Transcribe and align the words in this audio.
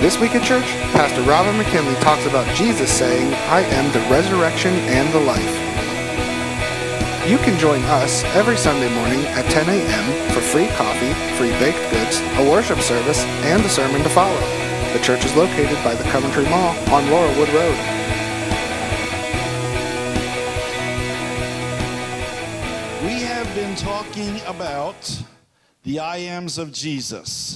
This 0.00 0.16
week 0.16 0.36
at 0.36 0.44
church, 0.46 0.64
Pastor 0.94 1.22
Robin 1.22 1.58
McKinley 1.58 1.96
talks 1.96 2.24
about 2.24 2.46
Jesus 2.54 2.88
saying, 2.88 3.34
I 3.50 3.62
am 3.62 3.92
the 3.92 3.98
resurrection 4.08 4.72
and 4.86 5.12
the 5.12 5.18
life. 5.18 5.68
You 7.28 7.36
can 7.38 7.58
join 7.58 7.82
us 7.82 8.22
every 8.26 8.56
Sunday 8.56 8.94
morning 8.94 9.26
at 9.26 9.50
10 9.50 9.68
a.m. 9.68 10.30
for 10.30 10.40
free 10.40 10.68
coffee, 10.78 11.12
free 11.34 11.50
baked 11.58 11.82
goods, 11.90 12.20
a 12.38 12.48
worship 12.48 12.78
service, 12.78 13.24
and 13.42 13.60
a 13.64 13.68
sermon 13.68 14.00
to 14.04 14.08
follow. 14.08 14.38
The 14.92 15.00
church 15.02 15.24
is 15.24 15.34
located 15.34 15.82
by 15.82 15.96
the 15.96 16.04
Coventry 16.10 16.44
Mall 16.44 16.78
on 16.94 17.02
Laurelwood 17.10 17.52
Road. 17.52 17.78
We 23.02 23.18
have 23.22 23.52
been 23.56 23.74
talking 23.74 24.40
about 24.46 25.24
the 25.82 25.98
I 25.98 26.18
ams 26.18 26.56
of 26.56 26.70
Jesus. 26.70 27.47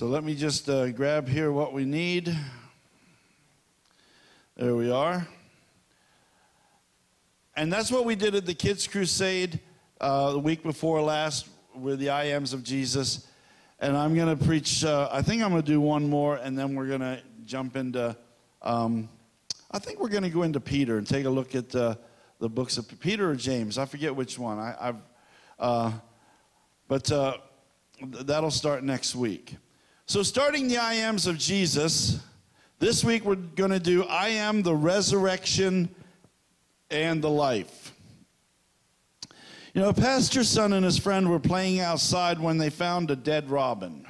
So 0.00 0.06
let 0.06 0.24
me 0.24 0.34
just 0.34 0.66
uh, 0.66 0.88
grab 0.92 1.28
here 1.28 1.52
what 1.52 1.74
we 1.74 1.84
need. 1.84 2.34
There 4.56 4.74
we 4.74 4.90
are. 4.90 5.28
And 7.54 7.70
that's 7.70 7.92
what 7.92 8.06
we 8.06 8.14
did 8.14 8.34
at 8.34 8.46
the 8.46 8.54
Kids 8.54 8.86
Crusade 8.86 9.60
uh, 10.00 10.32
the 10.32 10.38
week 10.38 10.62
before 10.62 11.02
last 11.02 11.50
with 11.74 11.98
the 11.98 12.08
I 12.08 12.28
ams 12.28 12.54
of 12.54 12.64
Jesus. 12.64 13.26
And 13.78 13.94
I'm 13.94 14.14
going 14.14 14.34
to 14.34 14.42
preach, 14.42 14.86
uh, 14.86 15.10
I 15.12 15.20
think 15.20 15.42
I'm 15.42 15.50
going 15.50 15.60
to 15.60 15.70
do 15.70 15.82
one 15.82 16.08
more, 16.08 16.36
and 16.36 16.58
then 16.58 16.74
we're 16.74 16.88
going 16.88 17.00
to 17.00 17.20
jump 17.44 17.76
into, 17.76 18.16
um, 18.62 19.06
I 19.70 19.78
think 19.78 20.00
we're 20.00 20.08
going 20.08 20.22
to 20.22 20.30
go 20.30 20.44
into 20.44 20.60
Peter 20.60 20.96
and 20.96 21.06
take 21.06 21.26
a 21.26 21.30
look 21.30 21.54
at 21.54 21.74
uh, 21.76 21.96
the 22.38 22.48
books 22.48 22.78
of 22.78 22.88
Peter 23.00 23.30
or 23.30 23.36
James. 23.36 23.76
I 23.76 23.84
forget 23.84 24.16
which 24.16 24.38
one. 24.38 24.58
I, 24.60 24.74
have 24.80 24.96
uh, 25.58 25.92
but 26.88 27.12
uh, 27.12 27.34
th- 27.98 28.24
that'll 28.24 28.50
start 28.50 28.82
next 28.82 29.14
week. 29.14 29.56
So, 30.10 30.24
starting 30.24 30.66
the 30.66 30.78
I 30.78 30.94
ams 30.94 31.28
of 31.28 31.38
Jesus, 31.38 32.18
this 32.80 33.04
week 33.04 33.24
we're 33.24 33.36
going 33.36 33.70
to 33.70 33.78
do 33.78 34.02
I 34.02 34.30
am 34.30 34.60
the 34.64 34.74
resurrection 34.74 35.88
and 36.90 37.22
the 37.22 37.30
life. 37.30 37.94
You 39.72 39.82
know, 39.82 39.90
a 39.90 39.94
pastor's 39.94 40.48
son 40.48 40.72
and 40.72 40.84
his 40.84 40.98
friend 40.98 41.30
were 41.30 41.38
playing 41.38 41.78
outside 41.78 42.40
when 42.40 42.58
they 42.58 42.70
found 42.70 43.12
a 43.12 43.14
dead 43.14 43.50
robin. 43.50 44.04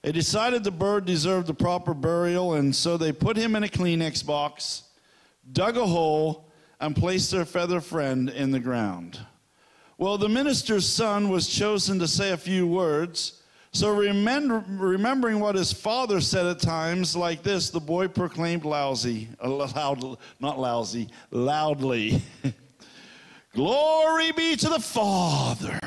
They 0.00 0.10
decided 0.10 0.64
the 0.64 0.70
bird 0.70 1.04
deserved 1.04 1.48
the 1.48 1.54
proper 1.54 1.92
burial, 1.92 2.54
and 2.54 2.74
so 2.74 2.96
they 2.96 3.12
put 3.12 3.36
him 3.36 3.56
in 3.56 3.64
a 3.64 3.68
Kleenex 3.68 4.24
box, 4.24 4.84
dug 5.52 5.76
a 5.76 5.86
hole, 5.86 6.50
and 6.80 6.96
placed 6.96 7.30
their 7.30 7.44
feather 7.44 7.82
friend 7.82 8.30
in 8.30 8.52
the 8.52 8.60
ground. 8.60 9.20
Well, 9.98 10.16
the 10.16 10.30
minister's 10.30 10.88
son 10.88 11.28
was 11.28 11.46
chosen 11.46 11.98
to 11.98 12.08
say 12.08 12.32
a 12.32 12.38
few 12.38 12.66
words. 12.66 13.37
So, 13.72 13.94
remember, 13.94 14.64
remembering 14.68 15.40
what 15.40 15.54
his 15.54 15.72
father 15.72 16.20
said 16.20 16.46
at 16.46 16.60
times 16.60 17.14
like 17.14 17.42
this, 17.42 17.70
the 17.70 17.80
boy 17.80 18.08
proclaimed 18.08 18.64
lousy, 18.64 19.28
uh, 19.42 19.48
loud, 19.48 20.18
not 20.40 20.58
lousy, 20.58 21.08
loudly. 21.30 22.22
Glory 23.54 24.32
be 24.32 24.56
to 24.56 24.68
the 24.68 24.80
Father, 24.80 25.78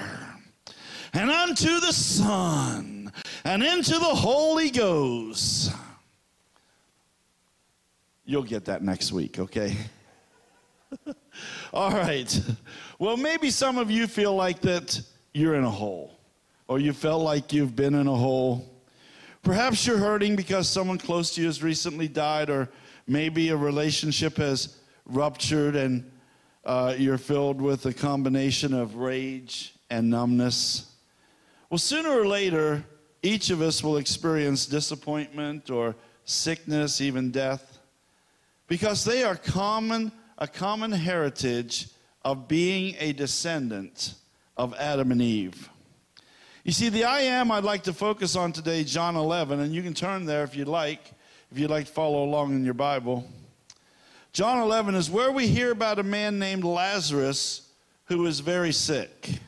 and 1.13 1.31
unto 1.31 1.79
the 1.79 1.93
Son, 1.93 3.11
and 3.43 3.63
into 3.63 3.93
the 3.93 3.99
Holy 3.99 4.69
Ghost. 4.69 5.71
You'll 8.25 8.43
get 8.43 8.65
that 8.65 8.83
next 8.83 9.11
week, 9.11 9.39
okay? 9.39 9.75
All 11.73 11.91
right. 11.91 12.41
Well, 12.99 13.17
maybe 13.17 13.49
some 13.49 13.77
of 13.77 13.89
you 13.89 14.07
feel 14.07 14.35
like 14.35 14.61
that 14.61 15.01
you're 15.33 15.55
in 15.55 15.63
a 15.63 15.69
hole, 15.69 16.17
or 16.71 16.79
you 16.79 16.93
felt 16.93 17.21
like 17.21 17.51
you've 17.51 17.75
been 17.75 17.93
in 17.93 18.07
a 18.07 18.15
hole. 18.15 18.65
Perhaps 19.43 19.85
you're 19.85 19.97
hurting 19.97 20.37
because 20.37 20.69
someone 20.69 20.97
close 20.97 21.35
to 21.35 21.41
you 21.41 21.47
has 21.47 21.61
recently 21.61 22.07
died, 22.07 22.49
or 22.49 22.69
maybe 23.05 23.49
a 23.49 23.57
relationship 23.57 24.37
has 24.37 24.77
ruptured 25.05 25.75
and 25.75 26.09
uh, 26.63 26.95
you're 26.97 27.17
filled 27.17 27.59
with 27.61 27.85
a 27.87 27.93
combination 27.93 28.73
of 28.73 28.95
rage 28.95 29.75
and 29.89 30.09
numbness. 30.09 30.95
Well, 31.69 31.77
sooner 31.77 32.09
or 32.09 32.25
later, 32.25 32.85
each 33.21 33.49
of 33.49 33.61
us 33.61 33.83
will 33.83 33.97
experience 33.97 34.65
disappointment 34.65 35.69
or 35.69 35.93
sickness, 36.23 37.01
even 37.01 37.31
death, 37.31 37.79
because 38.69 39.03
they 39.03 39.25
are 39.25 39.35
common, 39.35 40.09
a 40.37 40.47
common 40.47 40.93
heritage 40.93 41.89
of 42.23 42.47
being 42.47 42.95
a 42.97 43.11
descendant 43.11 44.13
of 44.55 44.73
Adam 44.75 45.11
and 45.11 45.21
Eve. 45.21 45.67
You 46.63 46.71
see, 46.71 46.89
the 46.89 47.05
I 47.05 47.21
am 47.21 47.49
I'd 47.51 47.63
like 47.63 47.83
to 47.83 47.93
focus 47.93 48.35
on 48.35 48.51
today, 48.51 48.83
John 48.83 49.15
11, 49.15 49.61
and 49.61 49.73
you 49.73 49.81
can 49.81 49.95
turn 49.95 50.25
there 50.25 50.43
if 50.43 50.55
you'd 50.55 50.67
like, 50.67 51.11
if 51.51 51.57
you'd 51.57 51.71
like 51.71 51.87
to 51.87 51.91
follow 51.91 52.23
along 52.23 52.51
in 52.51 52.63
your 52.63 52.75
Bible. 52.75 53.27
John 54.31 54.59
11 54.59 54.93
is 54.93 55.09
where 55.09 55.31
we 55.31 55.47
hear 55.47 55.71
about 55.71 55.97
a 55.97 56.03
man 56.03 56.37
named 56.37 56.63
Lazarus 56.63 57.67
who 58.05 58.19
was 58.19 58.41
very 58.41 58.71
sick. 58.71 59.39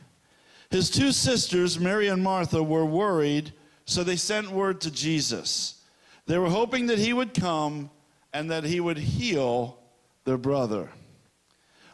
His 0.71 0.89
two 0.89 1.11
sisters, 1.11 1.79
Mary 1.79 2.07
and 2.07 2.23
Martha, 2.23 2.63
were 2.63 2.85
worried, 2.85 3.53
so 3.85 4.03
they 4.03 4.15
sent 4.15 4.49
word 4.49 4.81
to 4.81 4.91
Jesus. 4.91 5.83
They 6.25 6.39
were 6.39 6.49
hoping 6.49 6.87
that 6.87 6.97
he 6.97 7.13
would 7.13 7.35
come 7.35 7.91
and 8.33 8.49
that 8.49 8.63
he 8.63 8.79
would 8.79 8.97
heal 8.97 9.77
their 10.25 10.39
brother. 10.39 10.89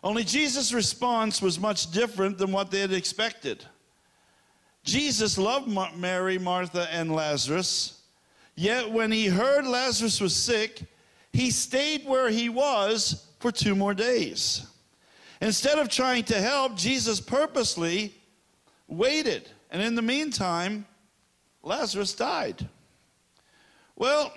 Only 0.01 0.23
Jesus' 0.23 0.71
response 0.71 1.41
was 1.41 1.59
much 1.59 1.91
different 1.91 2.37
than 2.37 2.53
what 2.53 2.71
they 2.71 2.79
had 2.79 2.93
expected. 2.93 3.65
Jesus 4.89 5.37
loved 5.37 5.67
Mary, 5.95 6.39
Martha, 6.39 6.87
and 6.91 7.13
Lazarus, 7.13 8.01
yet 8.55 8.89
when 8.89 9.11
he 9.11 9.27
heard 9.27 9.67
Lazarus 9.67 10.19
was 10.19 10.35
sick, 10.35 10.81
he 11.31 11.51
stayed 11.51 12.05
where 12.05 12.29
he 12.29 12.49
was 12.49 13.27
for 13.39 13.51
two 13.51 13.75
more 13.75 13.93
days. 13.93 14.65
Instead 15.41 15.77
of 15.77 15.89
trying 15.89 16.23
to 16.23 16.41
help, 16.41 16.75
Jesus 16.75 17.21
purposely 17.21 18.13
waited. 18.87 19.47
And 19.69 19.81
in 19.81 19.93
the 19.93 20.01
meantime, 20.01 20.87
Lazarus 21.61 22.13
died. 22.13 22.67
Well, 23.95 24.33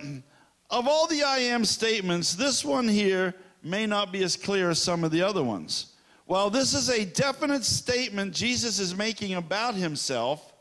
of 0.71 0.87
all 0.87 1.07
the 1.07 1.23
I 1.23 1.39
am 1.39 1.65
statements, 1.65 2.35
this 2.35 2.63
one 2.63 2.89
here 2.89 3.35
may 3.63 3.87
not 3.87 4.13
be 4.13 4.23
as 4.23 4.37
clear 4.37 4.69
as 4.69 4.83
some 4.83 5.03
of 5.03 5.11
the 5.13 5.23
other 5.23 5.43
ones. 5.43 5.92
While 6.27 6.51
this 6.51 6.75
is 6.75 6.89
a 6.89 7.05
definite 7.05 7.65
statement 7.65 8.35
Jesus 8.35 8.79
is 8.79 8.95
making 8.95 9.35
about 9.35 9.75
himself, 9.75 10.53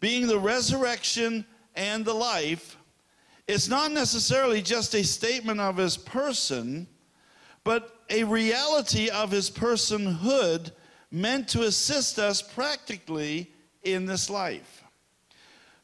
being 0.00 0.26
the 0.26 0.38
resurrection 0.38 1.44
and 1.74 2.04
the 2.04 2.14
life, 2.14 2.76
it's 3.48 3.68
not 3.68 3.92
necessarily 3.92 4.62
just 4.62 4.94
a 4.94 5.02
statement 5.02 5.60
of 5.60 5.76
his 5.76 5.96
person, 5.96 6.86
but 7.64 8.02
a 8.08 8.24
reality 8.24 9.10
of 9.10 9.30
his 9.30 9.50
personhood 9.50 10.70
meant 11.10 11.48
to 11.48 11.62
assist 11.62 12.18
us 12.18 12.40
practically 12.40 13.52
in 13.82 14.06
this 14.06 14.30
life. 14.30 14.84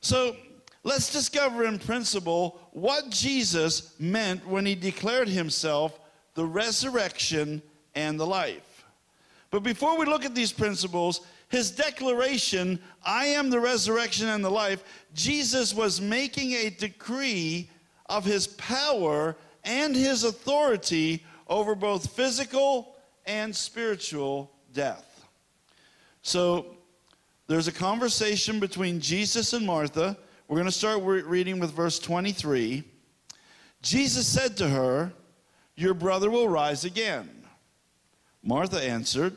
So 0.00 0.36
let's 0.84 1.12
discover 1.12 1.64
in 1.64 1.78
principle 1.78 2.60
what 2.72 3.10
Jesus 3.10 3.94
meant 3.98 4.46
when 4.46 4.64
he 4.64 4.74
declared 4.74 5.28
himself 5.28 5.98
the 6.34 6.46
resurrection 6.46 7.60
and 7.94 8.18
the 8.18 8.26
life. 8.26 8.67
But 9.50 9.62
before 9.62 9.98
we 9.98 10.04
look 10.04 10.24
at 10.24 10.34
these 10.34 10.52
principles, 10.52 11.22
his 11.48 11.70
declaration, 11.70 12.78
I 13.04 13.26
am 13.26 13.48
the 13.48 13.60
resurrection 13.60 14.28
and 14.28 14.44
the 14.44 14.50
life, 14.50 14.84
Jesus 15.14 15.74
was 15.74 16.00
making 16.00 16.52
a 16.52 16.70
decree 16.70 17.70
of 18.06 18.24
his 18.24 18.46
power 18.46 19.36
and 19.64 19.96
his 19.96 20.24
authority 20.24 21.24
over 21.48 21.74
both 21.74 22.10
physical 22.14 22.96
and 23.26 23.54
spiritual 23.54 24.52
death. 24.72 25.26
So 26.22 26.76
there's 27.46 27.68
a 27.68 27.72
conversation 27.72 28.60
between 28.60 29.00
Jesus 29.00 29.54
and 29.54 29.64
Martha. 29.64 30.16
We're 30.46 30.56
going 30.56 30.66
to 30.66 30.72
start 30.72 31.02
reading 31.02 31.58
with 31.58 31.72
verse 31.72 31.98
23. 31.98 32.84
Jesus 33.80 34.26
said 34.26 34.56
to 34.58 34.68
her, 34.68 35.12
Your 35.76 35.94
brother 35.94 36.30
will 36.30 36.48
rise 36.48 36.84
again. 36.84 37.37
Martha 38.42 38.82
answered, 38.82 39.36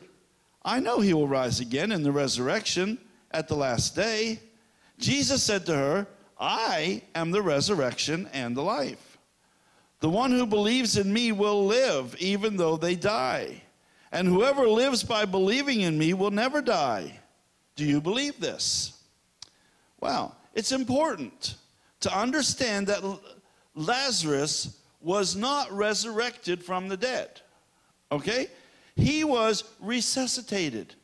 I 0.64 0.80
know 0.80 1.00
he 1.00 1.14
will 1.14 1.28
rise 1.28 1.60
again 1.60 1.92
in 1.92 2.04
the 2.04 2.12
resurrection 2.12 3.00
at 3.32 3.48
the 3.48 3.56
last 3.56 3.96
day. 3.96 4.40
Jesus 5.00 5.42
said 5.42 5.66
to 5.66 5.76
her, 5.76 6.08
I 6.40 7.02
am 7.16 7.32
the 7.32 7.42
resurrection 7.42 8.30
and 8.34 8.56
the 8.56 8.62
life. 8.62 9.18
The 10.00 10.10
one 10.10 10.32
who 10.32 10.46
believes 10.46 10.98
in 10.98 11.12
me 11.12 11.32
will 11.32 11.66
live 11.66 12.16
even 12.20 12.58
though 12.58 12.78
they 12.78 12.96
die. 12.96 13.62
And 14.12 14.28
whoever 14.28 14.68
lives 14.68 15.04
by 15.04 15.26
believing 15.26 15.82
in 15.82 15.98
me 15.98 16.14
will 16.14 16.32
never 16.32 16.62
die. 16.62 17.20
Do 17.76 17.86
you 17.86 18.02
believe 18.02 18.40
this? 18.40 19.02
Well, 20.00 20.36
it's 20.54 20.72
important 20.72 21.56
to 22.02 22.16
understand 22.16 22.88
that 22.88 23.04
Lazarus 23.76 24.78
was 25.02 25.36
not 25.36 25.72
resurrected 25.72 26.64
from 26.64 26.88
the 26.88 26.98
dead. 26.98 27.42
Okay? 28.12 28.48
He 28.96 29.24
was 29.24 29.64
resuscitated, 29.80 30.96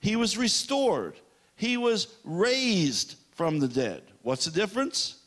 he 0.00 0.16
was 0.16 0.36
restored, 0.36 1.14
he 1.56 1.76
was 1.76 2.08
raised 2.24 3.16
from 3.32 3.58
the 3.58 3.68
dead. 3.68 4.02
What's 4.22 4.44
the 4.44 4.50
difference? 4.50 5.18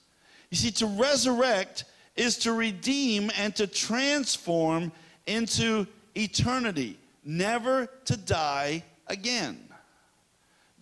You 0.49 0.57
see, 0.57 0.71
to 0.71 0.85
resurrect 0.85 1.85
is 2.15 2.37
to 2.39 2.53
redeem 2.53 3.31
and 3.37 3.55
to 3.55 3.67
transform 3.67 4.91
into 5.25 5.87
eternity, 6.15 6.97
never 7.23 7.87
to 8.05 8.15
die 8.15 8.83
again. 9.07 9.59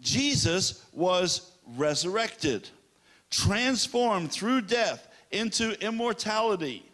Jesus 0.01 0.85
was 0.91 1.51
resurrected, 1.75 2.69
transformed 3.31 4.31
through 4.31 4.61
death 4.61 5.07
into 5.31 5.81
immortality. 5.83 6.85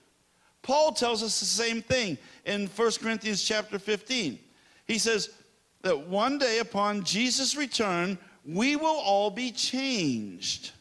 Paul 0.61 0.91
tells 0.91 1.23
us 1.23 1.39
the 1.39 1.45
same 1.45 1.81
thing 1.81 2.17
in 2.45 2.67
1 2.67 2.91
Corinthians 3.01 3.43
chapter 3.43 3.79
15. 3.79 4.39
He 4.85 4.97
says 4.97 5.29
that 5.81 6.07
one 6.07 6.37
day 6.37 6.59
upon 6.59 7.03
Jesus' 7.03 7.55
return, 7.55 8.17
we 8.45 8.75
will 8.75 8.99
all 8.99 9.29
be 9.29 9.51
changed. 9.51 10.71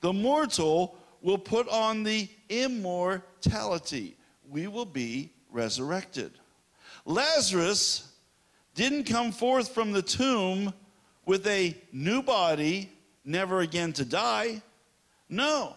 The 0.00 0.12
mortal 0.12 0.96
will 1.22 1.38
put 1.38 1.68
on 1.68 2.02
the 2.02 2.28
immortality. 2.48 4.16
We 4.48 4.68
will 4.68 4.84
be 4.84 5.32
resurrected. 5.50 6.32
Lazarus 7.04 8.12
didn't 8.74 9.04
come 9.04 9.32
forth 9.32 9.70
from 9.70 9.92
the 9.92 10.02
tomb 10.02 10.72
with 11.24 11.46
a 11.46 11.76
new 11.92 12.22
body, 12.22 12.90
never 13.24 13.60
again 13.60 13.92
to 13.94 14.04
die. 14.04 14.62
No. 15.28 15.74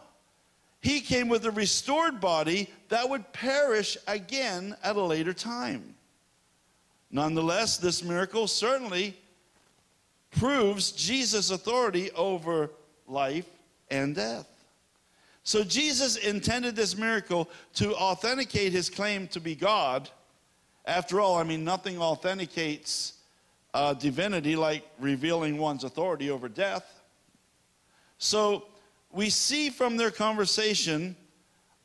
He 0.82 1.02
came 1.02 1.28
with 1.30 1.46
a 1.46 1.52
restored 1.52 2.22
body 2.22 2.70
that 2.90 3.10
would 3.10 3.32
perish 3.34 3.98
again 4.08 4.76
at 4.84 4.96
a 4.96 5.02
later 5.02 5.34
time. 5.34 5.96
Nonetheless, 7.12 7.78
this 7.78 8.04
miracle 8.04 8.48
certainly 8.48 9.16
proves 10.32 10.92
Jesus' 10.92 11.50
authority 11.50 12.12
over 12.12 12.70
life 13.08 13.48
and 13.90 14.16
death. 14.16 14.48
So 15.44 15.64
Jesus 15.64 16.18
intended 16.18 16.76
this 16.76 16.96
miracle 16.96 17.50
to 17.76 17.96
authenticate 17.96 18.72
his 18.72 18.90
claim 18.90 19.28
to 19.30 19.40
be 19.40 19.56
God. 19.56 20.10
After 20.86 21.20
all, 21.20 21.38
I 21.38 21.44
mean, 21.44 21.64
nothing 21.64 22.00
authenticates 22.00 23.14
uh, 23.74 23.94
divinity 23.94 24.56
like 24.56 24.84
revealing 25.00 25.58
one's 25.58 25.84
authority 25.84 26.30
over 26.30 26.50
death. 26.50 27.02
So 28.18 28.66
we 29.12 29.30
see 29.30 29.70
from 29.70 29.98
their 29.98 30.12
conversation 30.12 31.16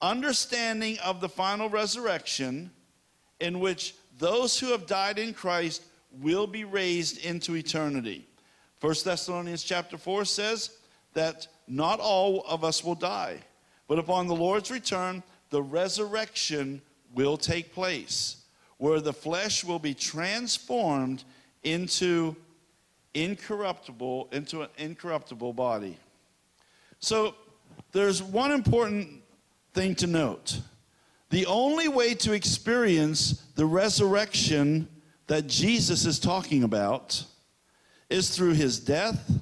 understanding 0.05 0.99
of 0.99 1.21
the 1.21 1.29
final 1.29 1.69
resurrection 1.69 2.71
in 3.41 3.59
which 3.59 3.95
those 4.19 4.59
who 4.59 4.71
have 4.71 4.87
died 4.87 5.19
in 5.19 5.33
Christ 5.33 5.83
will 6.21 6.47
be 6.47 6.65
raised 6.65 7.25
into 7.25 7.57
eternity. 7.57 8.27
1 8.81 8.95
Thessalonians 9.05 9.63
chapter 9.65 9.97
4 9.97 10.25
says 10.25 10.71
that 11.15 11.49
not 11.67 12.01
all 12.01 12.45
of 12.47 12.65
us 12.65 12.85
will 12.85 12.95
die, 12.95 13.39
but 13.89 13.99
upon 13.99 14.27
the 14.27 14.35
Lord's 14.35 14.71
return, 14.71 15.23
the 15.51 15.63
resurrection 15.63 16.83
will 17.15 17.37
take 17.37 17.73
place, 17.73 18.45
where 18.77 19.01
the 19.01 19.13
flesh 19.13 19.65
will 19.65 19.79
be 19.79 19.95
transformed 19.95 21.25
into 21.63 22.37
incorruptible, 23.15 24.29
into 24.33 24.63
an 24.63 24.69
incorruptible 24.77 25.55
body. 25.55 25.97
So 26.99 27.35
there's 27.93 28.23
one 28.23 28.53
important 28.53 29.24
thing 29.75 29.95
to 29.97 30.07
note. 30.07 30.61
The 31.31 31.47
only 31.47 31.89
way 31.89 32.15
to 32.15 32.33
experience 32.33 33.43
the 33.57 33.67
resurrection 33.67 34.89
that 35.27 35.47
Jesus 35.47 36.07
is 36.07 36.19
talking 36.19 36.63
about 36.63 37.25
is 38.09 38.31
through 38.31 38.53
his 38.53 38.79
death, 38.79 39.33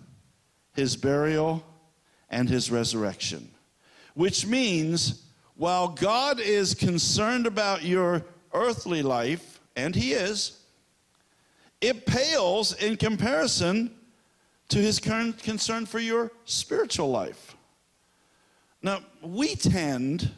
his 0.74 0.96
burial, 0.96 1.62
and 2.30 2.48
his 2.48 2.70
resurrection. 2.70 3.50
Which 4.14 4.46
means, 4.46 5.26
while 5.56 5.88
God 5.88 6.40
is 6.40 6.74
concerned 6.74 7.46
about 7.46 7.82
your 7.82 8.24
earthly 8.54 9.02
life, 9.02 9.60
and 9.76 9.94
he 9.94 10.12
is, 10.12 10.58
it 11.80 12.06
pales 12.06 12.74
in 12.74 12.96
comparison 12.96 13.94
to 14.68 14.78
his 14.78 14.98
current 14.98 15.42
concern 15.42 15.84
for 15.84 15.98
your 15.98 16.30
spiritual 16.44 17.10
life. 17.10 17.56
Now, 18.82 19.00
we 19.22 19.54
tend 19.54 20.30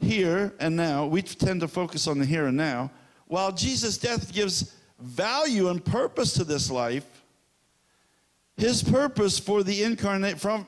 here 0.00 0.52
and 0.58 0.76
now, 0.76 1.06
we 1.06 1.22
tend 1.22 1.60
to 1.60 1.68
focus 1.68 2.06
on 2.06 2.18
the 2.18 2.24
here 2.24 2.46
and 2.46 2.56
now, 2.56 2.90
while 3.26 3.52
Jesus' 3.52 3.96
death 3.96 4.32
gives 4.32 4.74
value 4.98 5.68
and 5.68 5.84
purpose 5.84 6.34
to 6.34 6.44
this 6.44 6.70
life, 6.70 7.06
his 8.56 8.82
purpose 8.82 9.38
for 9.38 9.62
the 9.62 9.82
incarnate 9.82 10.38
from 10.38 10.66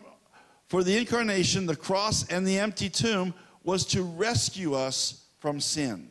for 0.68 0.82
the 0.82 0.96
incarnation, 0.96 1.66
the 1.66 1.76
cross 1.76 2.26
and 2.28 2.46
the 2.46 2.58
empty 2.58 2.88
tomb 2.88 3.34
was 3.62 3.84
to 3.84 4.02
rescue 4.02 4.72
us 4.72 5.26
from 5.38 5.60
sin. 5.60 6.08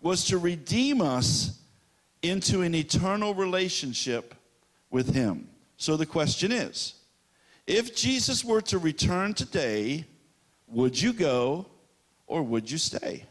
Was 0.00 0.24
to 0.28 0.38
redeem 0.38 1.02
us 1.02 1.60
into 2.22 2.62
an 2.62 2.74
eternal 2.74 3.34
relationship 3.34 4.34
with 4.90 5.14
him. 5.14 5.48
So 5.76 5.98
the 5.98 6.06
question 6.06 6.50
is, 6.50 6.94
if 7.66 7.94
Jesus 7.94 8.44
were 8.44 8.60
to 8.62 8.78
return 8.78 9.34
today, 9.34 10.04
would 10.68 11.00
you 11.00 11.12
go 11.12 11.66
or 12.26 12.42
would 12.42 12.70
you 12.70 12.78
stay? 12.78 13.24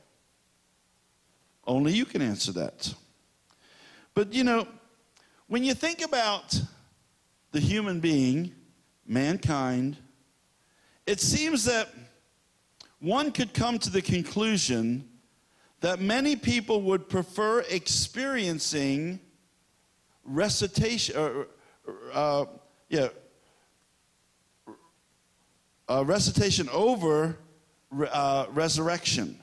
Only 1.65 1.93
you 1.93 2.05
can 2.05 2.21
answer 2.21 2.51
that. 2.53 2.93
But 4.13 4.33
you 4.33 4.43
know, 4.43 4.67
when 5.47 5.63
you 5.63 5.73
think 5.73 6.03
about 6.03 6.59
the 7.51 7.59
human 7.59 7.99
being, 7.99 8.53
mankind, 9.05 9.97
it 11.05 11.19
seems 11.19 11.65
that 11.65 11.89
one 12.99 13.31
could 13.31 13.53
come 13.53 13.77
to 13.79 13.89
the 13.89 14.01
conclusion 14.01 15.07
that 15.81 15.99
many 15.99 16.35
people 16.35 16.81
would 16.81 17.07
prefer 17.07 17.59
experiencing 17.69 19.19
recitation, 20.23 21.15
or, 21.15 21.47
uh, 22.11 22.45
yeah, 22.89 23.09
uh, 25.87 26.03
recitation 26.05 26.69
over 26.69 27.37
uh, 28.11 28.45
resurrection. 28.49 29.39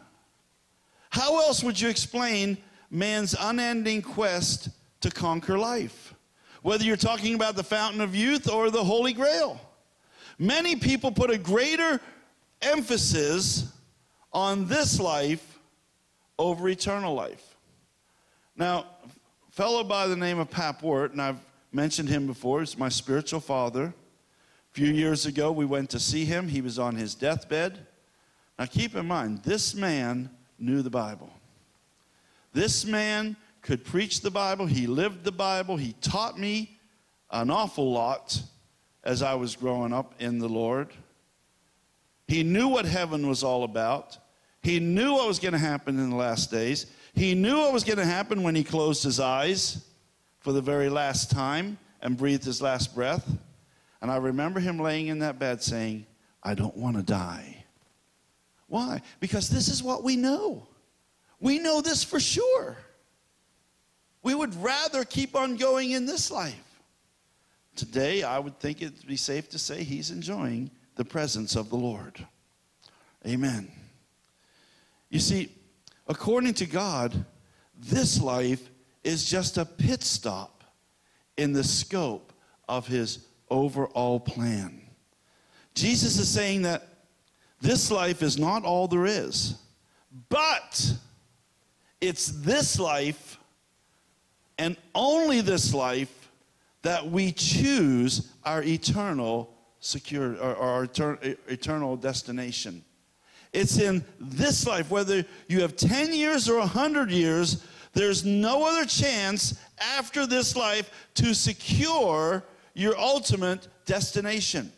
How 1.11 1.41
else 1.41 1.63
would 1.63 1.81
you 1.81 1.89
explain 1.89 2.59
man's 2.91 3.35
unending 3.39 4.03
quest 4.03 4.69
to 5.01 5.11
conquer 5.11 5.59
life? 5.59 6.15
Whether 6.63 6.85
you're 6.85 6.97
talking 6.97 7.35
about 7.35 7.57
the 7.57 7.65
fountain 7.65 8.01
of 8.01 8.15
youth 8.15 8.49
or 8.49 8.71
the 8.71 8.85
Holy 8.85 9.13
Grail. 9.13 9.61
Many 10.39 10.77
people 10.77 11.13
put 11.13 11.31
a 11.31 11.39
greater 11.39 12.01
emphasis 12.63 13.73
on 14.33 14.67
this 14.67 14.99
life 14.99 15.59
over 16.39 16.69
eternal 16.69 17.15
life. 17.15 17.57
Now, 18.57 18.87
fellow 19.51 19.85
by 19.85 20.07
the 20.07 20.17
name 20.17 20.39
of 20.39 20.51
Pap 20.51 20.83
and 20.83 21.21
I've 21.21 21.41
mentioned 21.73 22.09
him 22.09 22.27
before, 22.27 22.61
he's 22.61 22.79
my 22.79 22.89
spiritual 22.89 23.41
father. 23.41 23.93
Few 24.73 24.89
years 24.89 25.27
ago, 25.27 25.53
we 25.53 25.67
went 25.67 25.91
to 25.91 26.01
see 26.01 26.25
him. 26.25 26.49
He 26.49 26.63
was 26.63 26.79
on 26.79 26.97
his 26.97 27.15
deathbed. 27.15 27.87
Now, 28.59 28.67
keep 28.67 28.95
in 28.95 29.07
mind, 29.07 29.43
this 29.43 29.75
man 29.75 30.31
knew 30.59 30.83
the 30.83 30.91
Bible. 30.91 31.31
This 32.53 32.85
man 32.85 33.37
could 33.63 33.85
preach 33.85 34.21
the 34.21 34.31
Bible, 34.31 34.67
he 34.67 34.87
lived 34.87 35.25
the 35.25 35.33
Bible, 35.33 35.77
he 35.77 35.95
taught 36.01 36.39
me 36.39 36.79
an 37.31 37.49
awful 37.49 37.93
lot 37.93 38.43
as 39.05 39.23
I 39.23 39.35
was 39.35 39.57
growing 39.57 39.93
up 39.93 40.15
in 40.19 40.39
the 40.39 40.49
Lord. 40.49 40.89
He 42.27 42.43
knew 42.43 42.69
what 42.69 42.85
heaven 42.85 43.27
was 43.29 43.43
all 43.43 43.65
about. 43.65 44.19
He 44.63 44.81
knew 44.81 45.15
what 45.15 45.27
was 45.27 45.39
going 45.39 45.53
to 45.53 45.59
happen 45.59 45.99
in 45.99 46.11
the 46.11 46.17
last 46.17 46.51
days. 46.51 46.87
He 47.15 47.35
knew 47.35 47.59
what 47.59 47.73
was 47.73 47.85
going 47.85 47.99
to 47.99 48.05
happen 48.05 48.43
when 48.43 48.55
he 48.55 48.65
closed 48.65 49.03
his 49.03 49.21
eyes 49.21 49.85
for 50.41 50.53
the 50.53 50.61
very 50.61 50.89
last 50.89 51.31
time 51.31 51.79
and 52.01 52.17
breathed 52.17 52.45
his 52.45 52.63
last 52.63 52.95
breath. 52.95 53.29
And 54.03 54.11
I 54.11 54.17
remember 54.17 54.59
him 54.59 54.79
laying 54.79 55.07
in 55.07 55.21
that 55.21 55.39
bed 55.39 55.63
saying, 55.63 56.07
I 56.43 56.55
don't 56.55 56.77
want 56.77 56.97
to 56.97 57.05
die. 57.05 57.65
Why? 58.67 59.01
Because 59.21 59.49
this 59.49 59.69
is 59.69 59.81
what 59.81 60.03
we 60.03 60.17
know. 60.17 60.67
We 61.39 61.61
know 61.61 61.81
this 61.81 62.03
for 62.03 62.19
sure. 62.19 62.77
We 64.25 64.35
would 64.35 64.61
rather 64.61 65.05
keep 65.05 65.37
on 65.37 65.57
going 65.57 65.93
in 65.93 66.05
this 66.05 66.33
life. 66.33 66.81
Today, 67.77 68.25
I 68.25 68.41
would 68.41 68.59
think 68.59 68.83
it'd 68.83 69.07
be 69.07 69.17
safe 69.17 69.49
to 69.51 69.59
say 69.59 69.85
he's 69.85 70.11
enjoying 70.11 70.71
the 70.97 71.05
presence 71.05 71.55
of 71.55 71.71
the 71.71 71.77
Lord. 71.77 72.27
Amen. 73.27 73.71
You 75.11 75.21
see, 75.21 75.53
according 76.09 76.55
to 76.55 76.67
God, 76.67 77.25
this 77.79 78.21
life 78.21 78.69
is 79.05 79.31
just 79.31 79.59
a 79.59 79.65
pit 79.65 80.03
stop 80.03 80.65
in 81.37 81.53
the 81.53 81.65
scope 81.65 82.33
of 82.69 82.87
his 82.87 83.27
overall 83.53 84.19
plan. 84.19 84.81
Jesus 85.75 86.19
is 86.19 86.29
saying 86.29 86.63
that 86.63 86.89
this 87.61 87.91
life 87.91 88.23
is 88.23 88.39
not 88.39 88.65
all 88.65 88.89
there 88.89 89.07
is, 89.07 89.55
but 90.29 90.95
it's 92.01 92.27
this 92.27 92.79
life 92.79 93.39
and 94.59 94.77
only 94.95 95.41
this 95.41 95.73
life 95.73 96.31
that 96.83 97.09
we 97.09 97.33
choose 97.33 98.33
our 98.45 98.63
eternal 98.63 99.55
secure 99.81 100.37
or, 100.37 100.57
our 100.57 100.89
eternal 101.49 101.97
destination. 101.97 102.85
It's 103.53 103.79
in 103.79 104.05
this 104.19 104.67
life, 104.67 104.91
whether 104.91 105.25
you 105.47 105.61
have 105.61 105.77
10 105.77 106.15
years 106.15 106.49
or 106.49 106.59
100 106.59 107.11
years, 107.11 107.65
there's 107.93 108.25
no 108.25 108.65
other 108.65 108.87
chance 108.87 109.61
after 109.81 110.27
this 110.27 110.57
life 110.57 110.91
to 111.15 111.35
secure 111.35 112.43
your 112.75 112.99
ultimate 112.99 113.69
destination. 113.85 114.73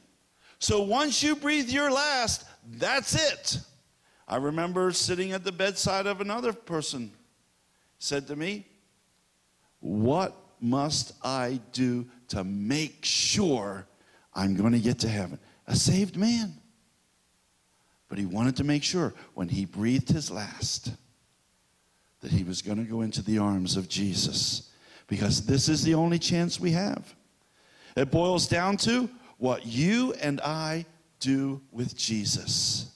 So 0.58 0.82
once 0.82 1.22
you 1.22 1.36
breathe 1.36 1.68
your 1.68 1.90
last, 1.90 2.44
that's 2.66 3.14
it. 3.14 3.60
I 4.26 4.36
remember 4.36 4.90
sitting 4.92 5.32
at 5.32 5.44
the 5.44 5.52
bedside 5.52 6.06
of 6.06 6.20
another 6.20 6.52
person 6.52 7.12
said 7.98 8.26
to 8.28 8.36
me, 8.36 8.66
"What 9.80 10.34
must 10.60 11.12
I 11.22 11.60
do 11.72 12.06
to 12.28 12.42
make 12.44 13.04
sure 13.04 13.86
I'm 14.34 14.56
going 14.56 14.72
to 14.72 14.80
get 14.80 14.98
to 15.00 15.08
heaven?" 15.08 15.38
A 15.66 15.76
saved 15.76 16.16
man. 16.16 16.60
But 18.08 18.18
he 18.18 18.26
wanted 18.26 18.56
to 18.56 18.64
make 18.64 18.82
sure 18.82 19.14
when 19.34 19.48
he 19.48 19.64
breathed 19.64 20.08
his 20.08 20.30
last 20.30 20.92
that 22.20 22.30
he 22.30 22.44
was 22.44 22.62
going 22.62 22.78
to 22.78 22.90
go 22.90 23.02
into 23.02 23.22
the 23.22 23.38
arms 23.38 23.76
of 23.76 23.88
Jesus 23.88 24.70
because 25.06 25.44
this 25.44 25.68
is 25.68 25.82
the 25.82 25.94
only 25.94 26.18
chance 26.18 26.58
we 26.58 26.70
have. 26.72 27.14
It 27.96 28.10
boils 28.10 28.48
down 28.48 28.76
to 28.78 29.08
what 29.38 29.66
you 29.66 30.12
and 30.14 30.40
I 30.40 30.86
do 31.20 31.60
with 31.70 31.96
Jesus. 31.96 32.92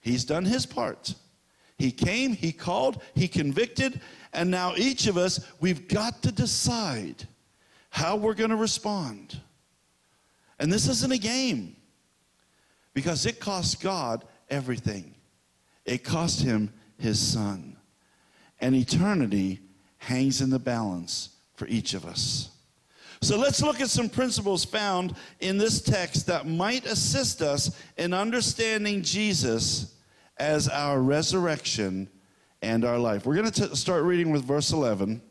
He's 0.00 0.24
done 0.24 0.44
his 0.44 0.66
part. 0.66 1.14
He 1.78 1.90
came, 1.90 2.32
he 2.32 2.52
called, 2.52 3.02
he 3.14 3.28
convicted, 3.28 4.00
and 4.32 4.50
now 4.50 4.74
each 4.76 5.06
of 5.06 5.16
us, 5.16 5.40
we've 5.60 5.88
got 5.88 6.22
to 6.22 6.32
decide 6.32 7.26
how 7.90 8.16
we're 8.16 8.34
going 8.34 8.50
to 8.50 8.56
respond. 8.56 9.40
And 10.58 10.72
this 10.72 10.88
isn't 10.88 11.12
a 11.12 11.18
game 11.18 11.76
because 12.94 13.26
it 13.26 13.40
costs 13.40 13.74
God 13.74 14.24
everything. 14.48 15.14
It 15.84 16.02
cost 16.02 16.40
him 16.42 16.72
his 16.98 17.18
son. 17.18 17.76
And 18.60 18.74
eternity 18.74 19.60
hangs 19.98 20.40
in 20.40 20.50
the 20.50 20.58
balance 20.58 21.30
for 21.54 21.66
each 21.66 21.94
of 21.94 22.06
us. 22.06 22.50
So 23.22 23.38
let's 23.38 23.62
look 23.62 23.80
at 23.80 23.88
some 23.88 24.08
principles 24.08 24.64
found 24.64 25.16
in 25.40 25.58
this 25.58 25.80
text 25.80 26.26
that 26.26 26.46
might 26.46 26.86
assist 26.86 27.42
us 27.42 27.76
in 27.96 28.12
understanding 28.12 29.02
Jesus 29.02 29.94
as 30.38 30.68
our 30.68 31.00
resurrection 31.00 32.08
and 32.62 32.84
our 32.84 32.98
life. 32.98 33.26
We're 33.26 33.36
going 33.36 33.50
to 33.50 33.76
start 33.76 34.04
reading 34.04 34.30
with 34.30 34.44
verse 34.44 34.72
11. 34.72 35.22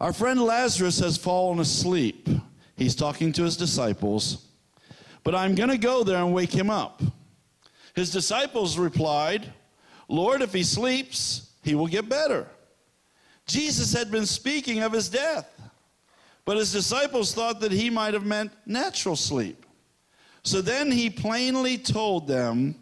Our 0.00 0.12
friend 0.12 0.42
Lazarus 0.42 0.98
has 1.00 1.16
fallen 1.16 1.60
asleep. 1.60 2.28
He's 2.76 2.94
talking 2.94 3.32
to 3.34 3.44
his 3.44 3.56
disciples, 3.56 4.46
but 5.22 5.34
I'm 5.34 5.54
going 5.54 5.68
to 5.68 5.78
go 5.78 6.02
there 6.02 6.16
and 6.16 6.32
wake 6.32 6.52
him 6.52 6.70
up. 6.70 7.02
His 7.94 8.10
disciples 8.10 8.78
replied, 8.78 9.52
Lord, 10.08 10.40
if 10.40 10.54
he 10.54 10.62
sleeps, 10.62 11.50
he 11.62 11.74
will 11.74 11.86
get 11.86 12.08
better. 12.08 12.46
Jesus 13.46 13.92
had 13.92 14.10
been 14.10 14.24
speaking 14.24 14.80
of 14.80 14.92
his 14.92 15.10
death, 15.10 15.59
but 16.44 16.56
his 16.56 16.72
disciples 16.72 17.34
thought 17.34 17.60
that 17.60 17.72
he 17.72 17.90
might 17.90 18.14
have 18.14 18.24
meant 18.24 18.52
natural 18.66 19.16
sleep. 19.16 19.66
So 20.42 20.60
then 20.60 20.90
he 20.90 21.10
plainly 21.10 21.76
told 21.78 22.26
them, 22.26 22.74